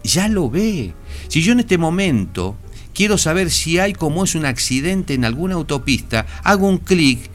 [0.05, 0.95] Ya lo ve.
[1.27, 2.57] Si yo en este momento
[2.95, 7.29] quiero saber si hay como es un accidente en alguna autopista, hago un clic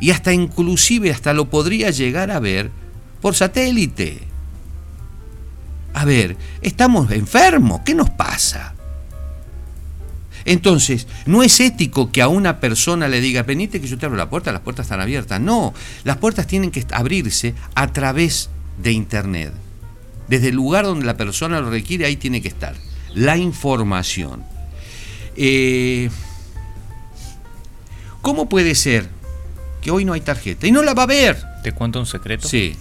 [0.00, 2.70] y hasta inclusive hasta lo podría llegar a ver
[3.20, 4.25] por satélite.
[5.96, 8.74] A ver, estamos enfermos, ¿qué nos pasa?
[10.44, 14.18] Entonces, no es ético que a una persona le diga, venite que yo te abro
[14.18, 15.40] la puerta, las puertas están abiertas.
[15.40, 15.72] No,
[16.04, 19.54] las puertas tienen que abrirse a través de Internet.
[20.28, 22.74] Desde el lugar donde la persona lo requiere, ahí tiene que estar.
[23.14, 24.44] La información.
[25.34, 26.10] Eh,
[28.20, 29.08] ¿Cómo puede ser
[29.80, 30.66] que hoy no hay tarjeta?
[30.66, 31.42] Y no la va a ver.
[31.62, 32.46] ¿Te cuento un secreto?
[32.46, 32.76] Sí.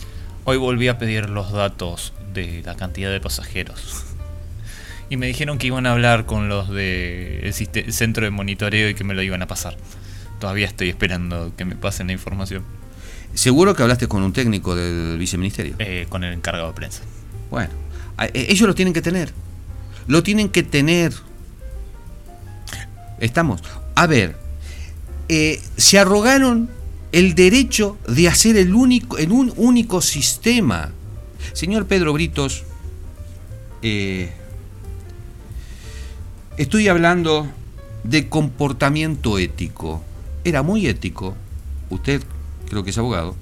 [0.47, 4.03] Hoy volví a pedir los datos de la cantidad de pasajeros.
[5.09, 9.03] Y me dijeron que iban a hablar con los del centro de monitoreo y que
[9.03, 9.75] me lo iban a pasar.
[10.39, 12.63] Todavía estoy esperando que me pasen la información.
[13.33, 15.77] ¿Seguro que hablaste con un técnico del viceministerio?
[15.79, 17.01] Eh, con el encargado de prensa.
[17.49, 17.71] Bueno,
[18.19, 19.33] eh, ellos lo tienen que tener.
[20.05, 21.11] Lo tienen que tener.
[23.19, 23.63] Estamos.
[23.95, 24.37] A ver,
[25.27, 26.69] eh, se arrogaron
[27.15, 30.91] el derecho de hacer el único, en un único sistema
[31.53, 32.63] Señor Pedro Britos,
[33.81, 34.33] eh,
[36.57, 37.49] Estoy hablando
[38.03, 40.03] de comportamiento ético.
[40.43, 41.35] Era muy ético,
[41.89, 42.21] usted
[42.69, 43.35] creo que es abogado,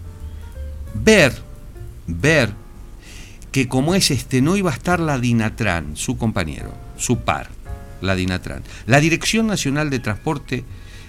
[0.94, 1.34] ver,
[2.08, 2.54] ver
[3.52, 7.50] que como es este, no iba a estar la Dinatran, su compañero, su par,
[8.02, 10.64] la Dinatran, la Dirección Nacional de Transporte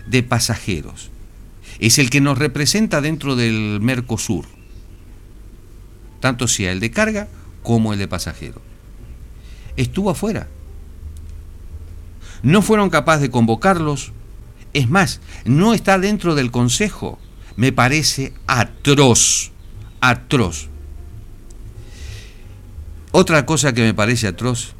[0.06, 1.10] de Pasajeros.
[1.78, 4.46] Es el que nos representa dentro del Mercosur,
[6.20, 7.28] tanto sea el de carga
[7.62, 8.60] como el de pasajero.
[9.76, 10.48] Estuvo afuera.
[12.42, 14.12] No fueron capaces de convocarlos.
[14.72, 17.18] Es más, no está dentro del Consejo.
[17.56, 19.50] Me parece atroz,
[20.00, 20.68] atroz.
[23.12, 24.74] Otra cosa que me parece atroz,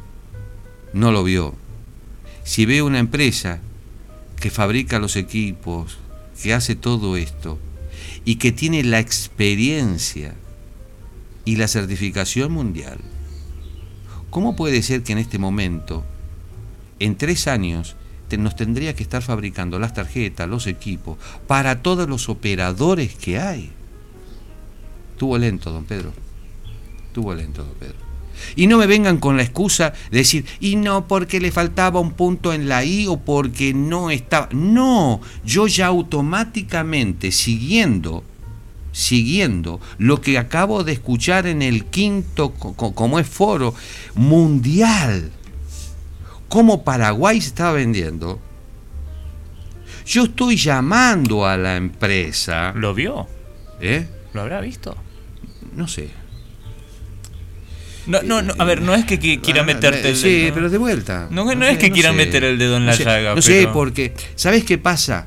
[0.92, 1.54] no lo vio.
[2.42, 3.60] Si ve una empresa
[4.40, 5.98] que fabrica los equipos,
[6.44, 7.58] que hace todo esto,
[8.26, 10.34] y que tiene la experiencia
[11.46, 12.98] y la certificación mundial,
[14.28, 16.04] ¿cómo puede ser que en este momento,
[16.98, 17.96] en tres años,
[18.36, 21.16] nos tendría que estar fabricando las tarjetas, los equipos,
[21.46, 23.70] para todos los operadores que hay?
[25.16, 26.12] Tuvo lento, don Pedro.
[27.14, 28.03] Tuvo lento, don Pedro.
[28.56, 32.12] Y no me vengan con la excusa de decir, y no porque le faltaba un
[32.12, 34.48] punto en la I o porque no estaba.
[34.52, 38.24] No, yo ya automáticamente, siguiendo,
[38.92, 43.74] siguiendo lo que acabo de escuchar en el quinto, como es foro
[44.14, 45.30] mundial,
[46.48, 48.40] como Paraguay se estaba vendiendo,
[50.06, 52.72] yo estoy llamando a la empresa.
[52.74, 53.26] ¿Lo vio?
[53.80, 54.06] ¿Eh?
[54.32, 54.94] ¿Lo habrá visto?
[55.74, 56.23] No sé.
[58.06, 60.54] No, no, no, a ver, no es que quiera Ah, meterte el Sí, dedo.
[60.54, 61.28] pero de vuelta.
[61.30, 64.12] No, no es que quiera meter el dedo en la sé, llaga, No sé, porque,
[64.34, 65.26] ¿sabes qué pasa?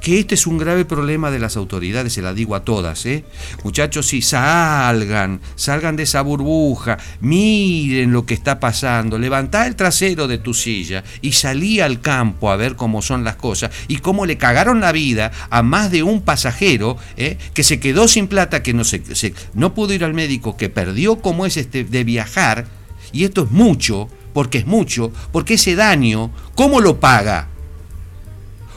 [0.00, 3.24] Que este es un grave problema de las autoridades, se la digo a todas, ¿eh?
[3.64, 10.28] Muchachos, sí, salgan, salgan de esa burbuja, miren lo que está pasando, levantá el trasero
[10.28, 14.26] de tu silla y salí al campo a ver cómo son las cosas y cómo
[14.26, 17.36] le cagaron la vida a más de un pasajero ¿eh?
[17.52, 20.68] que se quedó sin plata, que no, se, se- no pudo ir al médico, que
[20.68, 22.66] perdió como es este de viajar,
[23.12, 27.48] y esto es mucho, porque es mucho, porque ese daño, ¿cómo lo paga?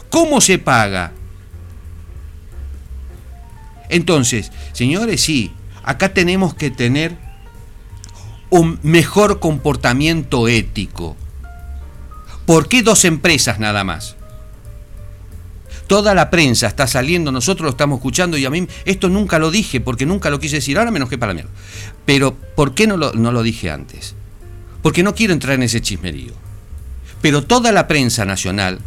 [0.10, 1.12] ¿Cómo se paga?
[3.89, 5.51] Entonces, señores, sí,
[5.84, 7.18] acá tenemos que tener
[8.49, 11.16] un mejor comportamiento ético.
[12.45, 14.16] ¿Por qué dos empresas nada más?
[15.88, 19.49] Toda la prensa está saliendo, nosotros lo estamos escuchando y a mí esto nunca lo
[19.49, 21.49] dije porque nunca lo quise decir, ahora menos que para mierda.
[22.05, 24.16] Pero ¿por qué no lo, no lo dije antes?
[24.84, 26.34] Porque no quiero entrar en ese chismerío.
[27.22, 28.80] Pero toda la prensa nacional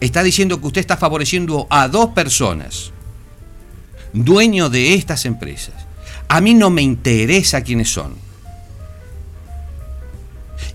[0.00, 2.92] está diciendo que usted está favoreciendo a dos personas,
[4.12, 5.74] dueños de estas empresas.
[6.28, 8.14] A mí no me interesa quiénes son.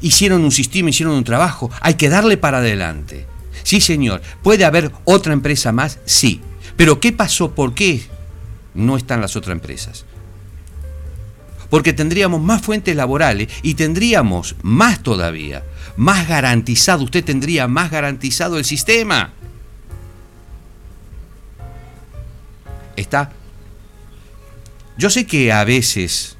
[0.02, 3.26] Hicieron un sistema, hicieron un trabajo, hay que darle para adelante.
[3.64, 6.00] Sí, señor, ¿puede haber otra empresa más?
[6.06, 6.42] Sí.
[6.76, 7.56] Pero ¿qué pasó?
[7.56, 8.04] ¿Por qué
[8.74, 10.06] no están las otras empresas?
[11.70, 15.64] Porque tendríamos más fuentes laborales y tendríamos más todavía,
[15.98, 19.34] más garantizado, usted tendría más garantizado el sistema.
[22.96, 23.32] ¿Está?
[24.98, 26.38] Yo sé que a veces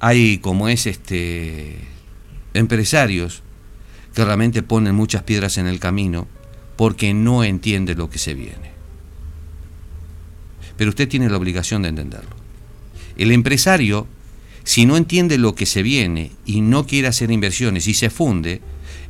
[0.00, 1.78] hay como es este
[2.54, 3.42] empresarios
[4.14, 6.26] que realmente ponen muchas piedras en el camino
[6.76, 8.72] porque no entiende lo que se viene.
[10.76, 12.34] Pero usted tiene la obligación de entenderlo.
[13.16, 14.06] El empresario,
[14.66, 18.60] si no entiende lo que se viene y no quiere hacer inversiones y se funde,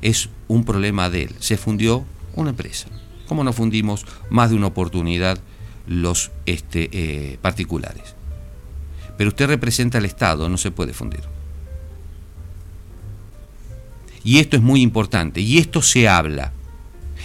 [0.03, 1.35] es un problema de él.
[1.39, 2.05] Se fundió
[2.35, 2.89] una empresa.
[3.27, 5.39] ¿Cómo no fundimos más de una oportunidad
[5.87, 8.15] los este, eh, particulares?
[9.17, 11.23] Pero usted representa al Estado, no se puede fundir.
[14.25, 16.53] Y esto es muy importante, y esto se habla,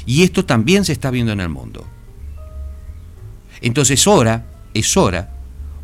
[0.05, 1.85] y esto también se está viendo en el mundo.
[3.59, 5.40] Entonces hora, es hora,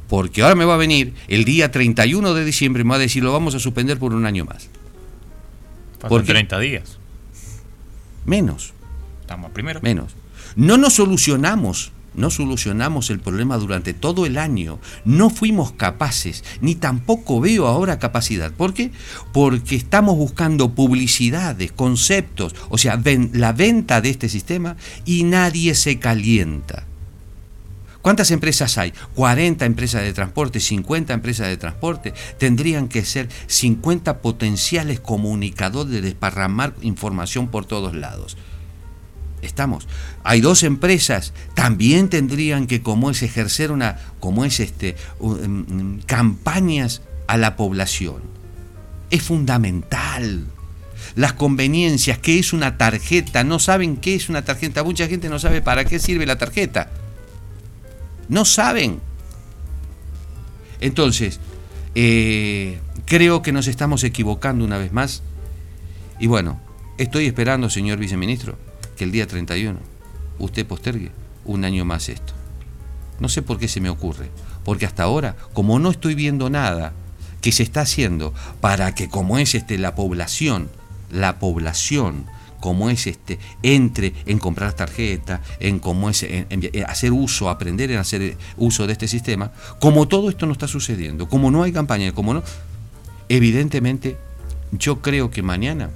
[0.08, 3.24] porque ahora me va a venir el día 31 de diciembre, me va a decir,
[3.24, 4.70] lo vamos a suspender por un año más.
[6.08, 6.34] ¿Por qué?
[6.34, 6.98] 30 días.
[8.26, 8.74] Menos,
[9.22, 9.80] Estamos primero.
[9.82, 10.16] menos.
[10.56, 14.80] No nos solucionamos, no solucionamos el problema durante todo el año.
[15.06, 18.52] No fuimos capaces, ni tampoco veo ahora capacidad.
[18.52, 18.92] ¿Por qué?
[19.34, 25.76] Porque estamos buscando publicidades, conceptos, o sea, ven- la venta de este sistema y nadie
[25.76, 26.86] se calienta.
[28.08, 28.94] ¿Cuántas empresas hay?
[29.16, 32.14] 40 empresas de transporte, 50 empresas de transporte.
[32.38, 38.38] Tendrían que ser 50 potenciales comunicadores de desparramar información por todos lados.
[39.42, 39.90] Estamos.
[40.24, 46.00] Hay dos empresas, también tendrían que, como es, ejercer una, como es este, um, um,
[46.06, 48.22] campañas a la población.
[49.10, 50.46] Es fundamental.
[51.16, 55.40] las conveniencias, qué es una tarjeta, no saben qué es una tarjeta, mucha gente no
[55.40, 56.90] sabe para qué sirve la tarjeta.
[58.30, 59.00] No saben.
[60.80, 61.40] Entonces,
[61.96, 65.24] eh, creo que nos estamos equivocando una vez más.
[66.20, 66.60] Y bueno,
[66.98, 68.58] estoy esperando, señor viceministro,
[68.96, 69.80] que el día 31
[70.40, 71.12] usted postergue
[71.46, 72.34] un año más esto.
[73.20, 74.30] No sé por qué se me ocurre,
[74.64, 76.94] porque hasta ahora, como no estoy viendo nada
[77.42, 80.70] que se está haciendo para que como es este la población,
[81.10, 82.26] la población
[82.60, 87.98] como es este entre en comprar tarjeta, en cómo es en, hacer uso, aprender en
[87.98, 92.12] hacer uso de este sistema, como todo esto no está sucediendo, como no hay campaña,
[92.14, 92.44] como no,
[93.30, 94.18] evidentemente
[94.72, 95.90] yo creo que mañana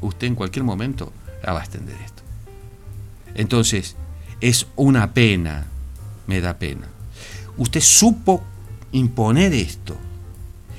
[0.00, 1.12] usted en cualquier momento
[1.44, 2.22] va a extender esto.
[3.34, 3.96] Entonces,
[4.40, 5.66] es una pena,
[6.26, 6.88] me da pena.
[7.56, 8.42] Usted supo
[8.92, 9.96] imponer esto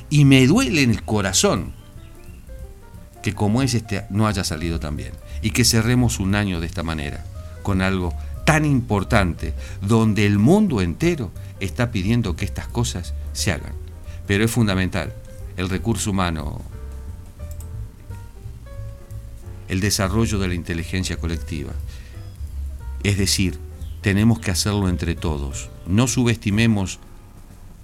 [0.10, 1.74] y me duele en el corazón
[3.28, 5.12] que como es este no haya salido tan bien
[5.42, 7.26] y que cerremos un año de esta manera,
[7.62, 8.14] con algo
[8.46, 13.74] tan importante, donde el mundo entero está pidiendo que estas cosas se hagan.
[14.28, 15.14] Pero es fundamental
[15.58, 16.62] el recurso humano,
[19.68, 21.74] el desarrollo de la inteligencia colectiva.
[23.04, 23.60] Es decir,
[24.00, 25.70] tenemos que hacerlo entre todos.
[25.86, 27.00] No subestimemos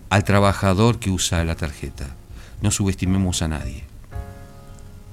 [0.10, 2.16] al trabajador que usa la tarjeta.
[2.62, 3.93] No subestimemos a nadie.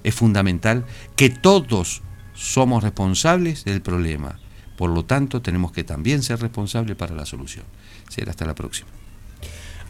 [0.04, 0.84] Es fundamental
[1.16, 2.02] que todos
[2.34, 4.38] somos responsables del problema.
[4.76, 7.66] Por lo tanto, tenemos que también ser responsables para la solución.
[8.08, 8.88] Será hasta la próxima.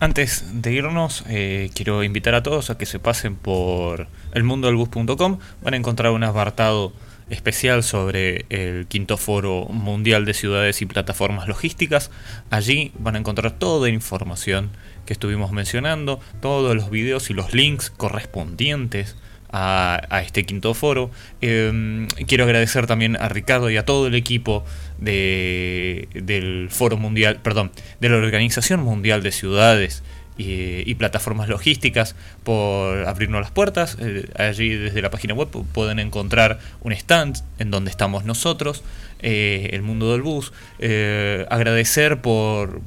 [0.00, 5.38] Antes de irnos, eh, quiero invitar a todos a que se pasen por elmundodelbus.com.
[5.62, 6.92] Van a encontrar un apartado
[7.28, 12.10] especial sobre el quinto foro mundial de ciudades y plataformas logísticas.
[12.50, 14.70] Allí van a encontrar toda la información
[15.06, 19.16] que estuvimos mencionando, todos los videos y los links correspondientes
[19.52, 21.10] a, este quinto foro.
[21.40, 24.64] Em, quiero agradecer también a Ricardo y a todo el equipo
[24.98, 27.70] de, del Foro Mundial, perdón,
[28.00, 30.02] de la Organización Mundial de Ciudades
[30.42, 33.96] y, plataformas logísticas por abrirnos las puertas.
[34.00, 38.82] Eh, allí desde la página web pueden encontrar un stand en donde estamos nosotros,
[39.20, 40.52] eh, el mundo del bus.
[40.78, 42.80] Eh, agradecer por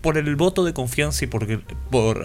[0.00, 1.46] por el voto de confianza y por,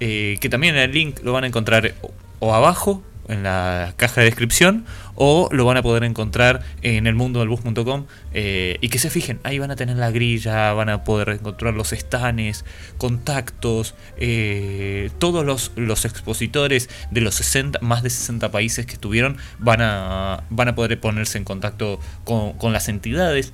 [0.00, 1.94] eh, que también el link lo van a encontrar
[2.40, 7.14] o abajo en la caja de descripción o lo van a poder encontrar en el
[7.14, 10.88] mundo del bus.com eh, y que se fijen, ahí van a tener la grilla, van
[10.88, 12.64] a poder encontrar los estanes,
[12.98, 19.36] contactos, eh, todos los, los, expositores de los 60, más de 60 países que estuvieron
[19.58, 23.52] van a, van a poder ponerse en contacto con, con las entidades.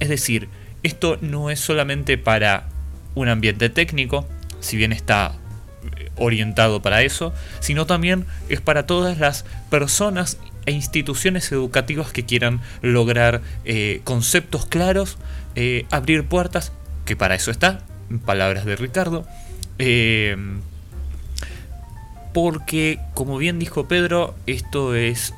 [0.00, 0.48] Es decir,
[0.82, 2.68] esto no es solamente para
[3.14, 4.26] un ambiente técnico,
[4.60, 5.34] si bien está
[6.16, 12.60] orientado para eso, sino también es para todas las personas e instituciones educativas que quieran
[12.82, 15.18] lograr eh, conceptos claros,
[15.54, 16.72] eh, abrir puertas,
[17.04, 17.80] que para eso está,
[18.10, 19.26] en palabras de Ricardo,
[19.78, 20.36] eh,
[22.32, 25.34] porque como bien dijo Pedro, esto es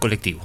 [0.00, 0.40] colectivo,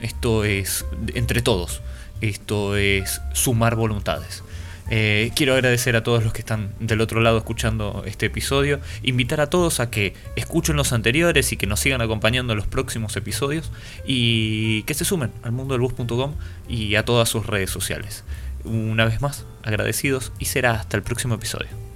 [0.00, 0.84] esto es
[1.14, 1.80] entre todos,
[2.20, 4.42] esto es sumar voluntades.
[4.90, 8.80] Eh, quiero agradecer a todos los que están del otro lado escuchando este episodio.
[9.02, 12.66] Invitar a todos a que escuchen los anteriores y que nos sigan acompañando en los
[12.66, 13.70] próximos episodios.
[14.06, 16.34] Y que se sumen al mundo del bus.com
[16.68, 18.24] y a todas sus redes sociales.
[18.64, 21.87] Una vez más, agradecidos y será hasta el próximo episodio.